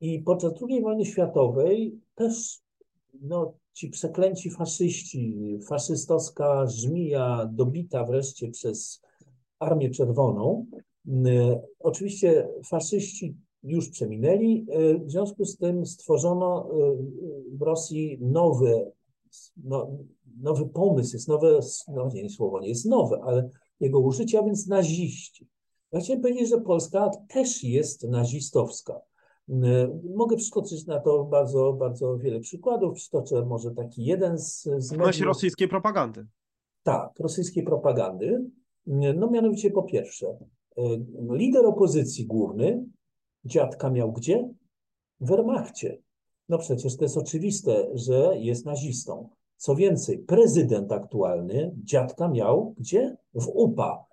[0.00, 2.60] I podczas II wojny światowej też
[3.20, 9.02] no, ci przeklęci faszyści, faszystowska żmija dobita wreszcie przez
[9.58, 10.66] Armię Czerwoną.
[11.08, 16.70] Y, Oczywiście faszyści już przeminęli, y, w związku z tym stworzono
[17.52, 18.92] y, w Rosji nowy,
[19.56, 19.90] no,
[20.40, 24.66] nowy pomysł, jest nowe, no nie słowo nie jest nowe, ale jego użycie, a więc
[24.66, 25.48] naziści.
[25.92, 29.00] Ja chciałem powiedzieć, że Polska też jest nazistowska.
[29.50, 29.54] Y,
[30.14, 32.94] Mogę przytoczyć na to bardzo, bardzo wiele przykładów.
[32.94, 35.20] Przytoczę może taki jeden z, z mediów.
[35.26, 36.26] rosyjskiej propagandy.
[36.82, 38.44] Tak, rosyjskiej propagandy.
[39.16, 40.26] No mianowicie po pierwsze,
[40.78, 42.84] y, lider opozycji główny
[43.44, 44.48] dziadka miał gdzie?
[45.20, 45.98] W Wehrmachcie.
[46.48, 49.28] No przecież to jest oczywiste, że jest nazistą.
[49.56, 53.16] Co więcej, prezydent aktualny dziadka miał gdzie?
[53.34, 54.04] W UPA.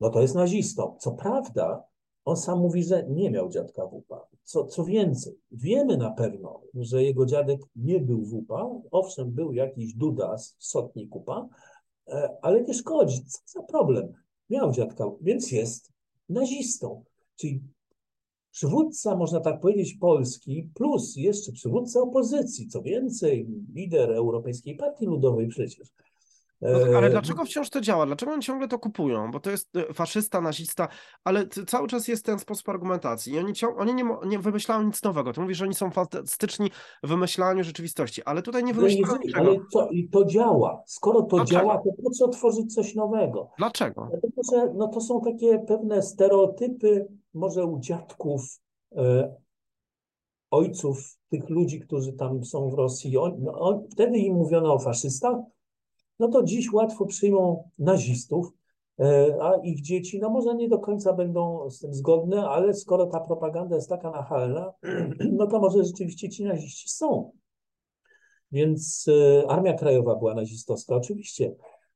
[0.00, 0.96] No to jest nazistą.
[1.00, 1.84] Co prawda,
[2.26, 4.26] on sam mówi, że nie miał dziadka w UPA.
[4.42, 8.70] Co, co więcej, wiemy na pewno, że jego dziadek nie był w UPA.
[8.90, 11.48] Owszem, był jakiś Dudas, sotnik UPA,
[12.08, 13.24] e, ale nie szkodzi.
[13.24, 14.12] Co za problem?
[14.50, 15.92] Miał dziadka, więc jest
[16.28, 17.04] nazistą.
[17.36, 17.62] Czyli
[18.50, 25.48] przywódca, można tak powiedzieć, Polski, plus jeszcze przywódca opozycji, co więcej, lider Europejskiej Partii Ludowej
[25.48, 25.88] przecież.
[26.60, 28.06] No tak, ale E, dlaczego wciąż to działa?
[28.06, 29.30] Dlaczego oni ciągle to kupują?
[29.30, 30.88] Bo to jest e, faszysta, nazista,
[31.24, 33.32] ale cały czas jest ten sposób argumentacji.
[33.32, 35.32] I oni, ciąg, oni nie, nie wymyślają nic nowego.
[35.32, 36.70] Ty mówisz, że oni są fantastyczni
[37.02, 39.80] w wymyślaniu rzeczywistości, ale tutaj nie Ale, wymyślają jeżeli, niczego.
[39.80, 40.82] ale i to działa.
[40.86, 41.60] Skoro to Dlaczego?
[41.60, 43.50] działa, to po co tworzyć coś nowego?
[43.58, 44.08] Dlaczego?
[44.10, 48.60] Dlatego, że no, to są takie pewne stereotypy, może u dziadków,
[48.96, 49.34] e,
[50.50, 53.16] ojców tych ludzi, którzy tam są w Rosji.
[53.18, 55.36] On, no, on, wtedy im mówiono o faszystach,
[56.18, 58.52] no to dziś łatwo przyjmą nazistów,
[59.00, 63.06] e, a ich dzieci, no może nie do końca będą z tym zgodne, ale skoro
[63.06, 64.72] ta propaganda jest taka nachalna,
[65.38, 67.30] no to może rzeczywiście ci naziści są.
[68.52, 71.54] Więc e, Armia Krajowa była nazistowska, oczywiście.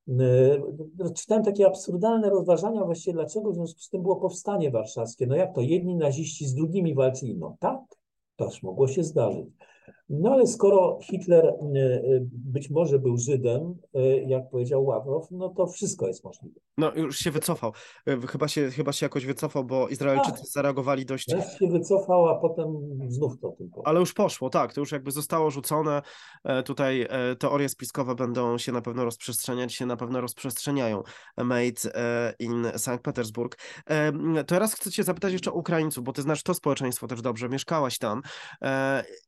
[0.08, 5.26] E, Czytałem takie absurdalne rozważania właściwie, dlaczego w związku z tym było powstanie warszawskie.
[5.26, 7.36] No jak to, jedni naziści z drugimi walczyli?
[7.36, 7.80] No tak,
[8.36, 9.48] też mogło się zdarzyć.
[10.10, 12.02] No ale skoro Hitler e, e,
[12.32, 16.60] być może był Żydem, e, jak powiedział Ławrow, no to wszystko jest możliwe.
[16.78, 17.72] No już się wycofał.
[18.28, 20.46] Chyba się, chyba się jakoś wycofał, bo Izraelczycy Tak.
[20.46, 22.66] zareagowali dość Raz się wycofał, a potem
[23.08, 23.82] znów to tylko.
[23.84, 26.02] Ale już poszło, tak, to już jakby zostało rzucone.
[26.64, 27.06] Tutaj
[27.38, 31.02] teorie spiskowe będą się na pewno rozprzestrzeniać, się na pewno rozprzestrzeniają.
[31.36, 31.92] Made
[32.38, 33.56] in Sankt Petersburg.
[34.46, 37.98] Teraz chcę cię zapytać jeszcze o Ukraińców, bo ty znasz to społeczeństwo też dobrze, mieszkałaś
[37.98, 38.22] tam.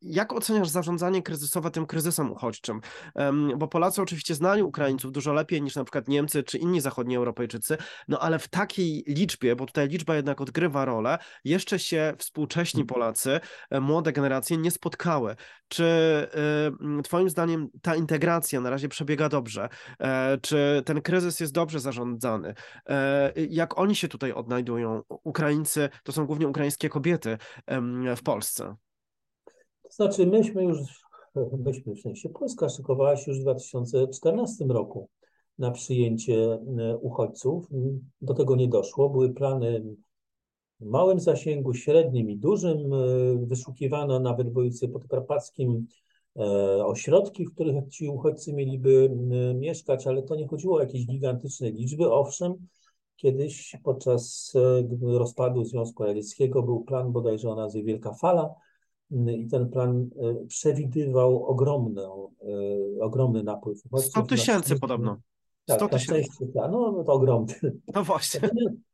[0.02, 2.80] Jak oceniasz zarządzanie kryzysowe tym kryzysem uchodźczym?
[3.56, 7.76] Bo Polacy oczywiście znali Ukraińców dużo lepiej niż na przykład Niemcy czy inni zachodni Europejczycy,
[8.08, 12.94] no ale w takiej liczbie, bo tutaj liczba jednak odgrywa rolę, jeszcze się współcześni mhm.
[12.94, 15.36] Polacy, e, młode generacje nie spotkały.
[15.68, 16.28] Czy
[17.04, 19.68] Twoim zdaniem ta integracja na razie przebiega dobrze?
[20.00, 22.54] E, czy ten kryzys jest dobrze zarządzany?
[22.88, 25.02] E, jak oni się tutaj odnajdują?
[25.08, 27.38] Ukraińcy, to są głównie ukraińskie kobiety
[28.16, 28.76] w Polsce.
[29.92, 30.78] Znaczy, myśmy już,
[31.66, 35.08] myśmy w sensie Polska szykowała się już w 2014 roku
[35.58, 36.58] na przyjęcie
[37.00, 37.68] uchodźców.
[38.20, 39.10] Do tego nie doszło.
[39.10, 39.84] Były plany
[40.80, 42.92] w małym zasięgu, średnim i dużym.
[42.92, 42.96] E,
[43.46, 45.86] wyszukiwano nawet w województwie podkarpackim
[46.36, 46.42] e,
[46.86, 49.10] ośrodki, w których ci uchodźcy mieliby
[49.54, 52.12] mieszkać, ale to nie chodziło o jakieś gigantyczne liczby.
[52.12, 52.54] Owszem,
[53.16, 58.54] kiedyś podczas e, rozpadu Związku Radzieckiego był plan bodajże o nazwie Wielka Fala
[59.36, 60.10] i ten plan
[60.48, 62.30] przewidywał ogromną,
[63.00, 64.10] ogromny napływ uchodźców.
[64.10, 65.16] 100 tysięcy podobno.
[65.70, 66.48] 100 tak, tysięcy.
[66.54, 67.54] No, no to ogromny.
[67.94, 68.40] No właśnie.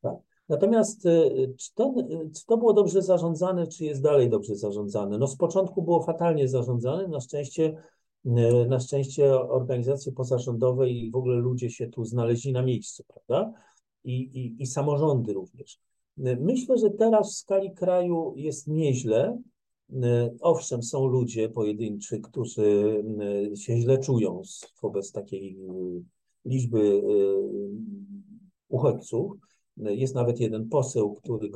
[0.03, 0.15] Tak.
[0.49, 1.95] Natomiast y, czy to,
[2.37, 5.19] czy to było dobrze zarządzane, czy jest dalej dobrze zarządzane?
[5.19, 7.83] No z początku było fatalnie zarządzane, na szczęście,
[8.69, 13.53] na szczęście organizacje pozarządowe i w ogóle ludzie się tu znaleźli na miejscu, prawda?
[14.05, 15.79] I, i, i samorządy również.
[16.41, 19.39] Myślę, że teraz w skali kraju jest nieźle.
[20.41, 23.05] Owszem, są ludzie pojedynczy, którzy
[23.55, 24.43] się źle czują
[24.83, 25.59] wobec takiej
[26.45, 27.03] liczby
[28.69, 29.33] uchodźców,
[29.77, 31.51] jest nawet jeden poseł, który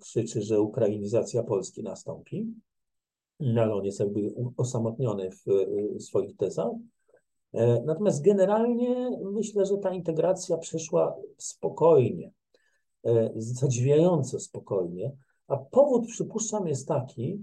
[0.00, 2.46] krzyczy, że ukrainizacja Polski nastąpi,
[3.40, 5.44] no, ale on jest jakby osamotniony w
[6.02, 6.72] swoich tezach.
[7.52, 12.32] E, natomiast generalnie myślę, że ta integracja przeszła spokojnie,
[13.04, 15.12] e, zadziwiająco spokojnie,
[15.48, 17.38] a powód, przypuszczam, jest taki,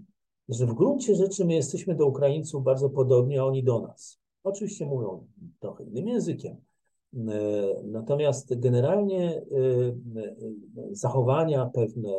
[0.49, 4.19] że w gruncie rzeczy my jesteśmy do Ukraińców bardzo podobni, a oni do nas.
[4.43, 5.27] Oczywiście mówią
[5.59, 6.57] trochę innym językiem,
[7.13, 9.41] E, natomiast generalnie e,
[10.21, 10.35] e,
[10.91, 12.09] zachowania pewne,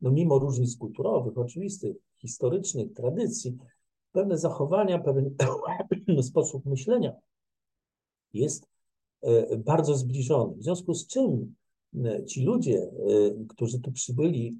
[0.00, 3.58] no mimo różnic kulturowych, oczywistych, historycznych, tradycji,
[4.12, 5.34] pewne zachowania, pewien
[6.22, 7.12] sposób myślenia
[8.32, 8.66] jest
[9.58, 10.56] bardzo zbliżony.
[10.56, 11.54] W związku z czym
[12.26, 12.90] ci ludzie,
[13.48, 14.58] którzy tu przybyli,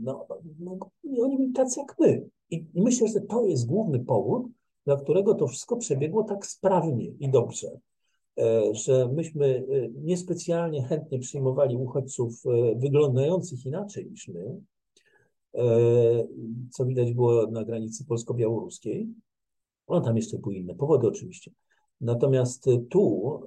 [0.00, 0.26] no,
[0.58, 0.78] no,
[1.22, 2.28] oni byli tacy jak my.
[2.50, 4.46] I myślę, że to jest główny powód,
[4.84, 7.68] dla którego to wszystko przebiegło tak sprawnie i dobrze.
[8.38, 14.60] E, że myśmy e, niespecjalnie chętnie przyjmowali uchodźców e, wyglądających inaczej niż my,
[16.70, 19.08] co widać było na granicy polsko-białoruskiej.
[19.88, 21.50] No tam jeszcze były inne powody oczywiście.
[22.00, 23.40] Natomiast tu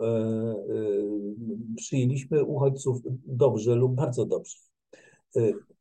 [1.75, 4.57] przyjęliśmy uchodźców dobrze lub bardzo dobrze.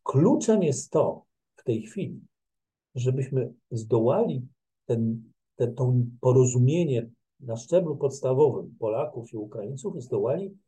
[0.03, 1.23] Kluczem jest to
[1.57, 2.21] w tej chwili,
[2.95, 4.47] żebyśmy zdołali
[4.87, 5.23] ten,
[5.57, 7.11] ten, to porozumienie
[7.41, 10.59] na szczeblu podstawowym Polaków i Ukraińców zdołali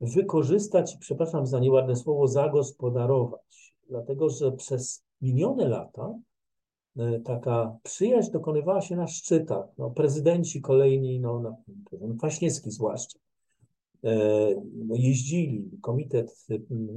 [0.00, 3.74] wykorzystać, przepraszam za nieładne słowo, zagospodarować.
[3.88, 6.18] Dlatego, że przez minione lata e,
[7.24, 9.66] taka przyjaźń dokonywała się na szczytach.
[9.78, 11.56] No, prezydenci kolejni, no, no,
[12.18, 13.18] Kwaśniewski zwłaszcza,
[14.04, 14.18] e,
[14.74, 16.46] no, jeździli, Komitet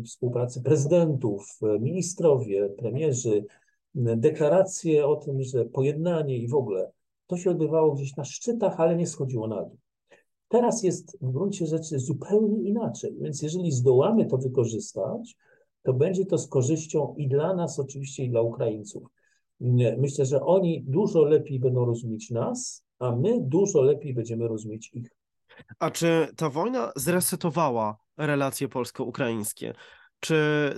[0.05, 3.45] Współpracy Prezydentów, ministrowie, premierzy,
[3.95, 6.91] deklaracje o tym, że pojednanie i w ogóle
[7.27, 9.77] to się odbywało gdzieś na szczytach, ale nie schodziło na dół.
[10.47, 15.35] Teraz jest w gruncie rzeczy zupełnie inaczej, więc jeżeli zdołamy to wykorzystać,
[15.83, 19.03] to będzie to z korzyścią i dla nas, oczywiście, i dla Ukraińców.
[19.97, 25.09] Myślę, że oni dużo lepiej będą rozumieć nas, a my dużo lepiej będziemy rozumieć ich.
[25.79, 29.73] A czy ta wojna zresetowała relacje polsko-ukraińskie?
[30.19, 30.35] Czy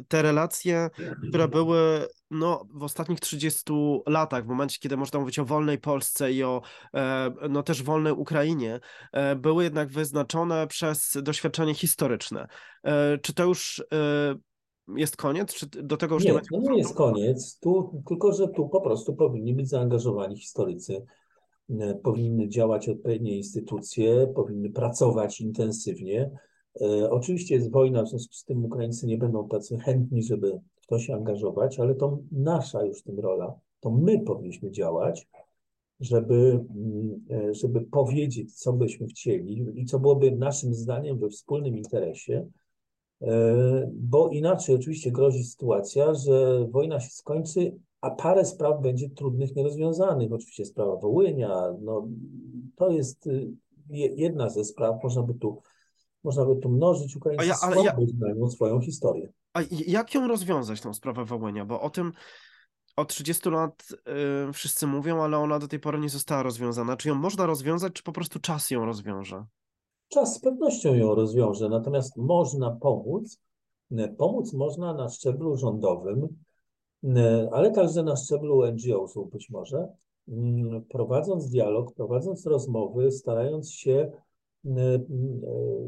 [0.08, 0.90] te relacje,
[1.30, 3.64] które były no, w ostatnich 30
[4.08, 6.62] latach, w momencie, kiedy można mówić o wolnej Polsce i o
[6.94, 8.80] e, no, też wolnej Ukrainie,
[9.12, 12.48] e, były jednak wyznaczone przez doświadczenie historyczne.
[12.84, 13.84] E, czy to już
[14.96, 15.54] jest koniec?
[15.54, 16.42] Czy do tego już nie, nie ma?
[16.52, 21.06] Nie, nie jest koniec, tu, tylko że tu po prostu powinni być zaangażowani historycy,
[22.04, 26.32] powinny działać odpowiednie instytucje, powinny pracować intensywnie
[26.82, 30.88] E, oczywiście jest wojna, w związku z tym Ukraińcy nie będą tacy chętni, żeby w
[30.88, 35.28] to się angażować, ale to nasza już w tym rola, to my powinniśmy działać,
[36.00, 41.78] żeby, mm, e, żeby powiedzieć, co byśmy chcieli i co byłoby naszym zdaniem we wspólnym
[41.78, 42.48] interesie, e,
[43.94, 50.32] bo inaczej oczywiście grozi sytuacja, że wojna się skończy, a parę spraw będzie trudnych, nierozwiązanych.
[50.32, 52.08] Oczywiście sprawa Wołynia, no,
[52.76, 53.52] to jest y,
[53.90, 55.62] jedna ze spraw, można by tu
[56.24, 57.16] można by tu mnożyć.
[57.16, 57.96] Ukraińcy ja, ale ja...
[58.18, 59.30] znają swoją historię.
[59.54, 61.66] A jak ją rozwiązać, tą sprawę Wołynia?
[61.66, 62.12] Bo o tym
[62.96, 63.88] od 30 lat
[64.50, 66.98] y, wszyscy mówią, ale ona do tej pory nie została rozwiązana.
[66.98, 69.46] Czy ją można rozwiązać, czy po prostu czas ją rozwiąże?
[70.10, 73.40] Czas z pewnością ją rozwiąże, natomiast można pomóc.
[74.18, 76.28] Pomóc można na szczeblu rządowym,
[77.52, 79.88] ale także na szczeblu NGO-sów być może,
[80.28, 84.12] mm, prowadząc dialog, prowadząc rozmowy, starając się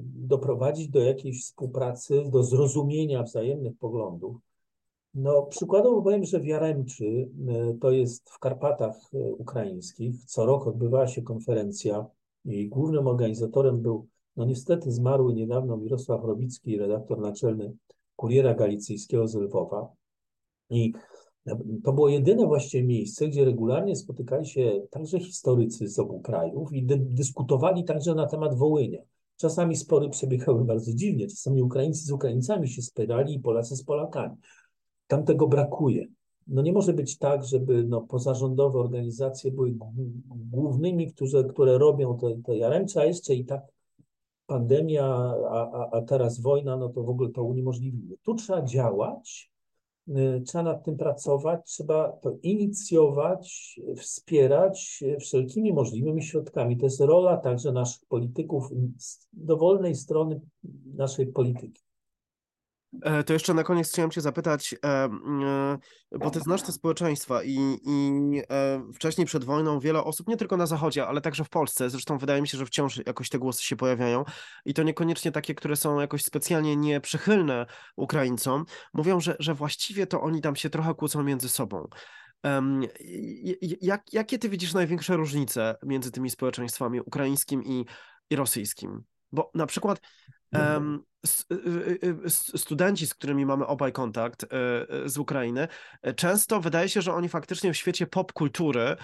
[0.03, 4.35] doprowadzić do jakiejś współpracy, do zrozumienia wzajemnych poglądów.
[5.13, 7.29] No, przykładowo powiem, że w Jaremczy,
[7.81, 12.05] to jest w Karpatach ukraińskich, co rok odbywała się konferencja
[12.45, 17.73] i głównym organizatorem był, no niestety zmarły niedawno Mirosław Robicki, redaktor naczelny
[18.15, 19.93] Kuriera Galicyjskiego z Lwowa.
[20.69, 20.93] I
[21.83, 26.83] to było jedyne właściwie miejsce, gdzie regularnie spotykali się także historycy z obu krajów i
[26.83, 29.01] dy dyskutowali także na temat Wołynia.
[29.37, 34.35] Czasami spory przebiegały bardzo dziwnie, czasami Ukraińcy z Ukraińcami się spierali i Polacy z Polakami.
[35.07, 36.07] Tam tego brakuje.
[36.47, 39.77] No nie może być tak, żeby no, pozarządowe organizacje były
[40.29, 43.61] głównymi, którzy, które robią te, te jaremcze, a jeszcze i tak
[44.51, 45.05] pandemia,
[45.49, 48.15] a, a, teraz wojna, no to w ogóle to uniemożliwimy.
[48.23, 49.51] Tu trzeba działać,
[50.07, 56.77] y, trzeba nad tym pracować, trzeba to inicjować, wspierać wszelkimi możliwymi środkami.
[56.77, 58.69] To jest rola także naszych polityków
[59.33, 60.41] dowolnej strony
[60.95, 61.81] naszej polityki.
[63.01, 65.09] E, to jeszcze na koniec chciałem Cię zapytać, e, e,
[66.19, 68.11] bo Ty znasz te społeczeństwa i, i
[68.93, 72.41] wcześniej przed wojną wiele osób, nie tylko na Zachodzie, ale także w Polsce, zresztą wydaje
[72.41, 74.23] mi się, że wciąż jakoś te głosy się pojawiają
[74.65, 77.65] i to niekoniecznie takie, które są jakoś specjalnie nieprzychylne
[77.95, 81.87] Ukraińcom, mówią, że, że właściwie to oni tam się trochę kłócą między sobą.
[83.81, 87.85] Jak, jakie Ty widzisz największe różnice między tymi społeczeństwami ukraińskim i,
[88.29, 89.03] i rosyjskim?
[89.31, 90.01] Bo na przykład
[90.53, 91.03] um,
[92.55, 94.45] studenci, z którymi mamy obaj kontakt
[95.05, 95.67] z Ukrainy,
[96.15, 98.95] często wydaje się, że oni faktycznie w świecie pop kultury,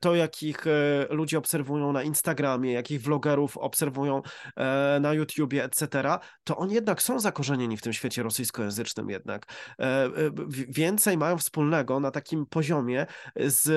[0.00, 0.64] to jakich
[1.10, 4.22] ludzie obserwują na Instagramie, jakich vlogerów obserwują
[5.00, 5.88] na YouTubie, etc.,
[6.44, 9.46] to oni jednak są zakorzenieni w tym świecie rosyjskojęzycznym jednak.
[10.68, 13.68] Więcej mają wspólnego na takim poziomie z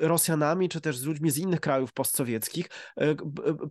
[0.00, 2.66] Rosjanami, czy też z ludźmi z innych krajów postsowieckich,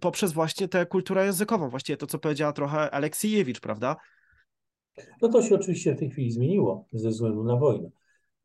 [0.01, 3.95] poprzez właśnie tę kulturę językową, właściwie to, co powiedziała trochę Aleksij prawda?
[5.21, 7.89] No to się oczywiście w tej chwili zmieniło ze względu na wojnę.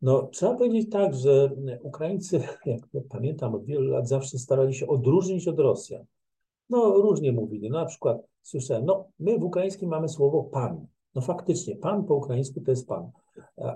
[0.02, 1.50] No, trzeba powiedzieć tak, że
[1.82, 6.04] Ukraińcy, jak pamiętam, od wielu lat zawsze starali się odróżnić od Rosjan.
[6.70, 7.70] No, różnie mówili.
[7.70, 10.86] No, na przykład słyszałem, no, my w ukraińskim mamy słowo pan.
[11.14, 13.10] No faktycznie, pan po ukraińsku to jest pan.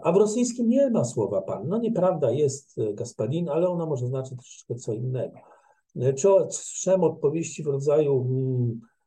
[0.03, 1.68] A w rosyjskim nie ma słowa pan.
[1.68, 5.38] No nieprawda, jest gaspadin, ale ona może znaczyć troszeczkę co innego.
[6.16, 8.99] Czy słyszałem odpowiedzi w rodzaju mm, E,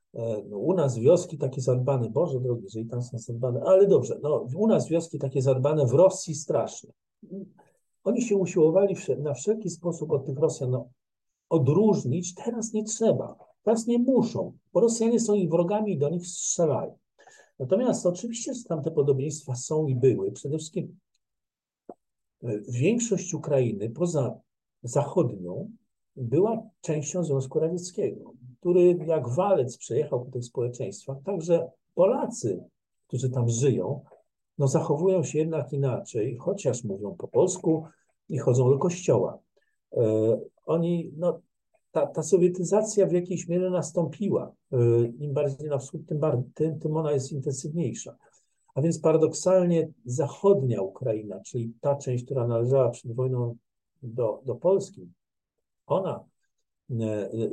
[0.49, 4.19] no, u nas wioski takie zadbane, Boże drogi, że i tam są zadbane, ale dobrze,
[4.23, 6.91] no, u nas wioski takie zadbane, w Rosji strasznie.
[8.03, 10.89] Oni się usiłowali na wszelki sposób od tych Rosjan no,
[11.49, 16.27] odróżnić, teraz nie trzeba, teraz nie muszą, bo Rosjanie są ich wrogami i do nich
[16.27, 16.97] strzelają.
[17.59, 20.31] Natomiast oczywiście, że tam te podobieństwa są i były.
[20.31, 20.99] Przede wszystkim
[22.43, 24.39] e, większość Ukrainy poza
[24.83, 25.71] zachodnią
[26.15, 28.33] była częścią Związku Radzieckiego
[28.63, 32.63] który jak walec przejechał po tych społeczeństwach, także Polacy,
[33.07, 34.01] którzy tam żyją,
[34.57, 37.85] no zachowują się jednak inaczej, chociaż mówią po polsku
[38.29, 39.39] i chodzą do kościoła.
[39.93, 40.01] E,
[40.65, 41.39] oni, no,
[41.91, 44.51] ta, ta sowietyzacja w jakiejś mierze nastąpiła.
[44.71, 44.77] E,
[45.19, 46.19] Im bardziej na wschód, tym,
[46.53, 48.15] tym, tym ona jest intensywniejsza.
[48.75, 53.55] A więc paradoksalnie zachodnia Ukraina, czyli ta część, która należała przed wojną
[54.03, 55.09] do, do Polski,
[55.85, 56.23] ona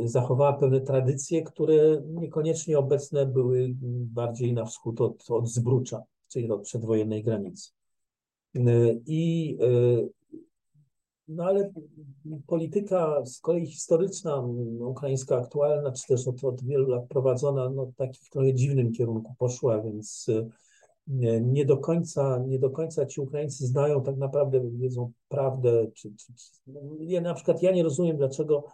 [0.04, 3.74] zachowała pewne tradycje, które niekoniecznie obecne były
[4.12, 7.70] bardziej na wschód od, od Zbrucza, czyli od przedwojennej granicy.
[8.56, 8.60] E,
[9.06, 10.08] I e,
[11.28, 11.72] no ale
[12.46, 14.40] polityka z kolei historyczna,
[14.80, 19.82] ukraińska aktualna, czy też od, od wielu lat prowadzona, no takich trochę dziwnym kierunku poszła,
[19.82, 20.26] więc
[21.40, 26.34] nie do końca, nie do końca ci Ukraińcy znają tak naprawdę, wiedzą prawdę, czy, czy,
[26.34, 28.64] czy no, ja na przykład ja nie rozumiem, dlaczego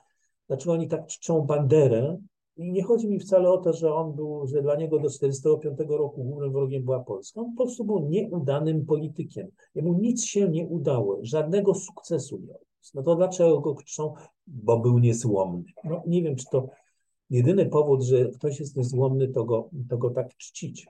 [0.48, 2.18] dlaczego oni tak czczą Banderę.
[2.56, 5.90] I nie chodzi mi wcale o to, że on był, że dla niego do 1945
[5.90, 7.40] roku głównym wrogiem była Polska.
[7.40, 9.48] On po prostu był nieudanym politykiem.
[9.74, 12.90] Jemu nic się nie udało, żadnego sukcesu nie odniósł.
[12.94, 14.14] No to dlaczego go czczą?
[14.46, 15.64] Bo był niezłomny.
[15.84, 16.68] No nie wiem, czy to
[17.30, 20.86] jedyny powód, że ktoś jest niezłomny, to go, to go tak czcić.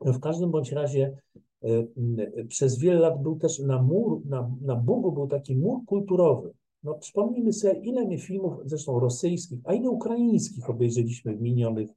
[0.00, 1.16] No w każdym bądź razie
[1.64, 6.52] y, przez wiele lat był też na mur, na, na Bugu był taki mur kulturowy.
[6.84, 11.90] No przypomnijmy sobie, ile my filmów, zresztą rosyjskich, a ile ukraińskich obejrzeliśmy w minionych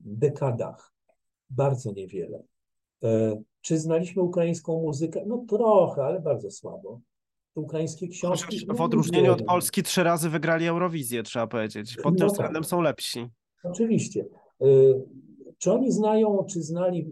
[0.00, 0.92] dekadach.
[1.50, 2.42] Bardzo niewiele.
[3.04, 5.24] E, czy znaliśmy ukraińską muzykę?
[5.26, 7.00] No trochę, ale bardzo słabo.
[7.54, 8.46] ukraińskie książki.
[8.46, 9.42] Chociaż no, w odróżnieniu od.
[9.42, 11.96] Polski trzy razy wygrali Eurowizję, trzeba powiedzieć.
[11.96, 12.32] Pod tym No tak.
[12.32, 13.26] względem są lepsi.
[13.64, 14.24] Oczywiście.
[14.62, 14.94] Y,
[15.58, 17.08] Czy oni znają, czy znali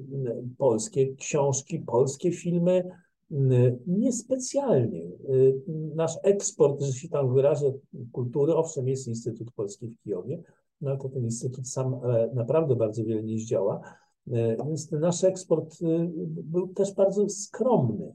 [0.58, 2.84] polskie książki, polskie filmy?
[3.32, 5.02] Y, Niespecjalnie.
[5.30, 5.62] Y,
[5.94, 7.72] Nasz eksport, że się tam wyrażę,
[8.12, 10.42] kultury, owszem, jest Instytut Polski w Kijowie,
[10.80, 13.80] no ale to ten instytut sam e, naprawdę bardzo wiele nie zdziała,
[14.28, 15.78] Y, więc nasz eksport
[16.26, 18.14] był też bardzo skromny.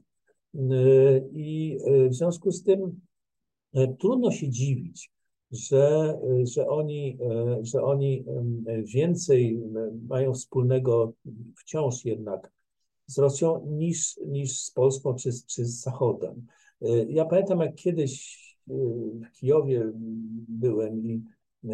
[1.32, 1.78] I
[2.10, 3.00] w związku z tym
[3.98, 5.10] trudno się dziwić,
[5.50, 7.18] że, że, oni,
[7.62, 8.24] że oni
[8.94, 9.62] więcej
[10.08, 11.12] mają wspólnego
[11.56, 12.52] wciąż jednak
[13.06, 16.46] z Rosją niż, niż z Polską czy, czy z Zachodem.
[16.82, 18.74] E, Ja pamiętam, jak kiedyś e,
[19.20, 19.92] w Kijowie
[20.48, 21.22] byłem i
[21.64, 21.68] e,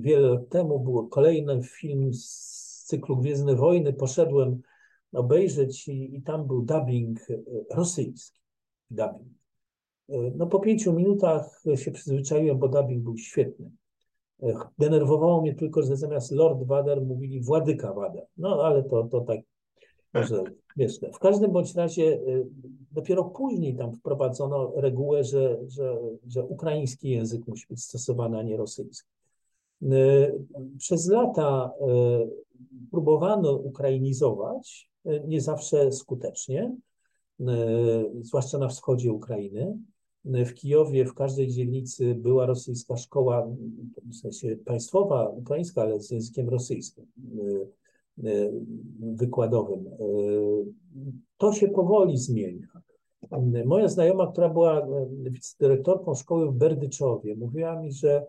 [0.00, 3.92] wiele lat temu był kolejny film z cyklu Gwiezdne Wojny.
[3.92, 4.60] Poszedłem
[5.12, 7.20] obejrzeć i, i tam był dubbing
[7.70, 8.40] rosyjski.
[8.90, 9.32] Dubbing.
[10.36, 13.70] No po pięciu minutach się przyzwyczaiłem, bo dubbing był świetny.
[14.78, 18.26] Denerwowało mnie tylko, że zamiast Lord Vader mówili Władyka Vader.
[18.36, 19.40] No ale to, to tak
[20.14, 20.44] może
[20.74, 21.12] śmieszne.
[21.12, 22.46] W każdym bądź razie y,
[22.92, 28.56] dopiero później tam wprowadzono regułę, że, że, że ukraiński język musi być stosowany, a nie
[28.56, 29.08] rosyjski.
[29.82, 29.88] Y,
[30.78, 32.30] Przez lata y,
[32.90, 34.92] próbowano ukrainizować,
[35.28, 36.76] nie zawsze skutecznie,
[38.20, 39.78] zwłaszcza na wschodzie Ukrainy.
[40.24, 43.48] W Kijowie w każdej dzielnicy była rosyjska szkoła,
[44.10, 47.06] w sensie państwowa, ukraińska, ale z językiem rosyjskim,
[49.00, 49.86] wykładowym.
[49.86, 50.64] Y,
[51.36, 52.66] To się powoli zmienia.
[53.56, 54.86] Y, Moja znajoma, która była
[55.26, 58.26] y, wicedyrektorką szkoły w Berdyczowie, mówiła mi, że,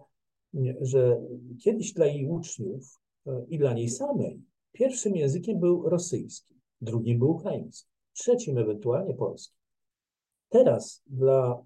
[0.81, 1.21] że
[1.63, 7.31] kiedyś dla jej uczniów y, i dla niej samej pierwszym językiem był rosyjski, drugim był
[7.31, 9.57] ukraiński, trzecim ewentualnie polski.
[10.49, 11.63] Teraz dla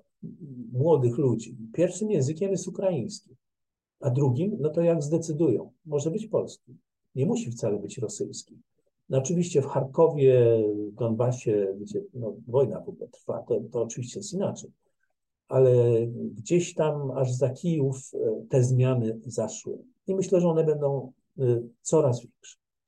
[0.74, 3.36] młodych ludzi pierwszym językiem jest ukraiński,
[4.00, 6.78] a drugim, no to jak zdecydują, może być polski.
[7.18, 8.58] Nie musi wcale być rosyjski.
[9.10, 14.20] No oczywiście w Charkowie, w Donbasie, wiecie, no, wojna w ogóle trwa, to, to oczywiście
[14.20, 14.72] jest inaczej.
[15.48, 15.72] Ale
[16.08, 18.18] gdzieś tam aż za Kijów e,
[18.50, 19.78] te zmiany zaszły.
[20.08, 21.44] I myślę, że one będą e,
[21.82, 22.58] coraz większe.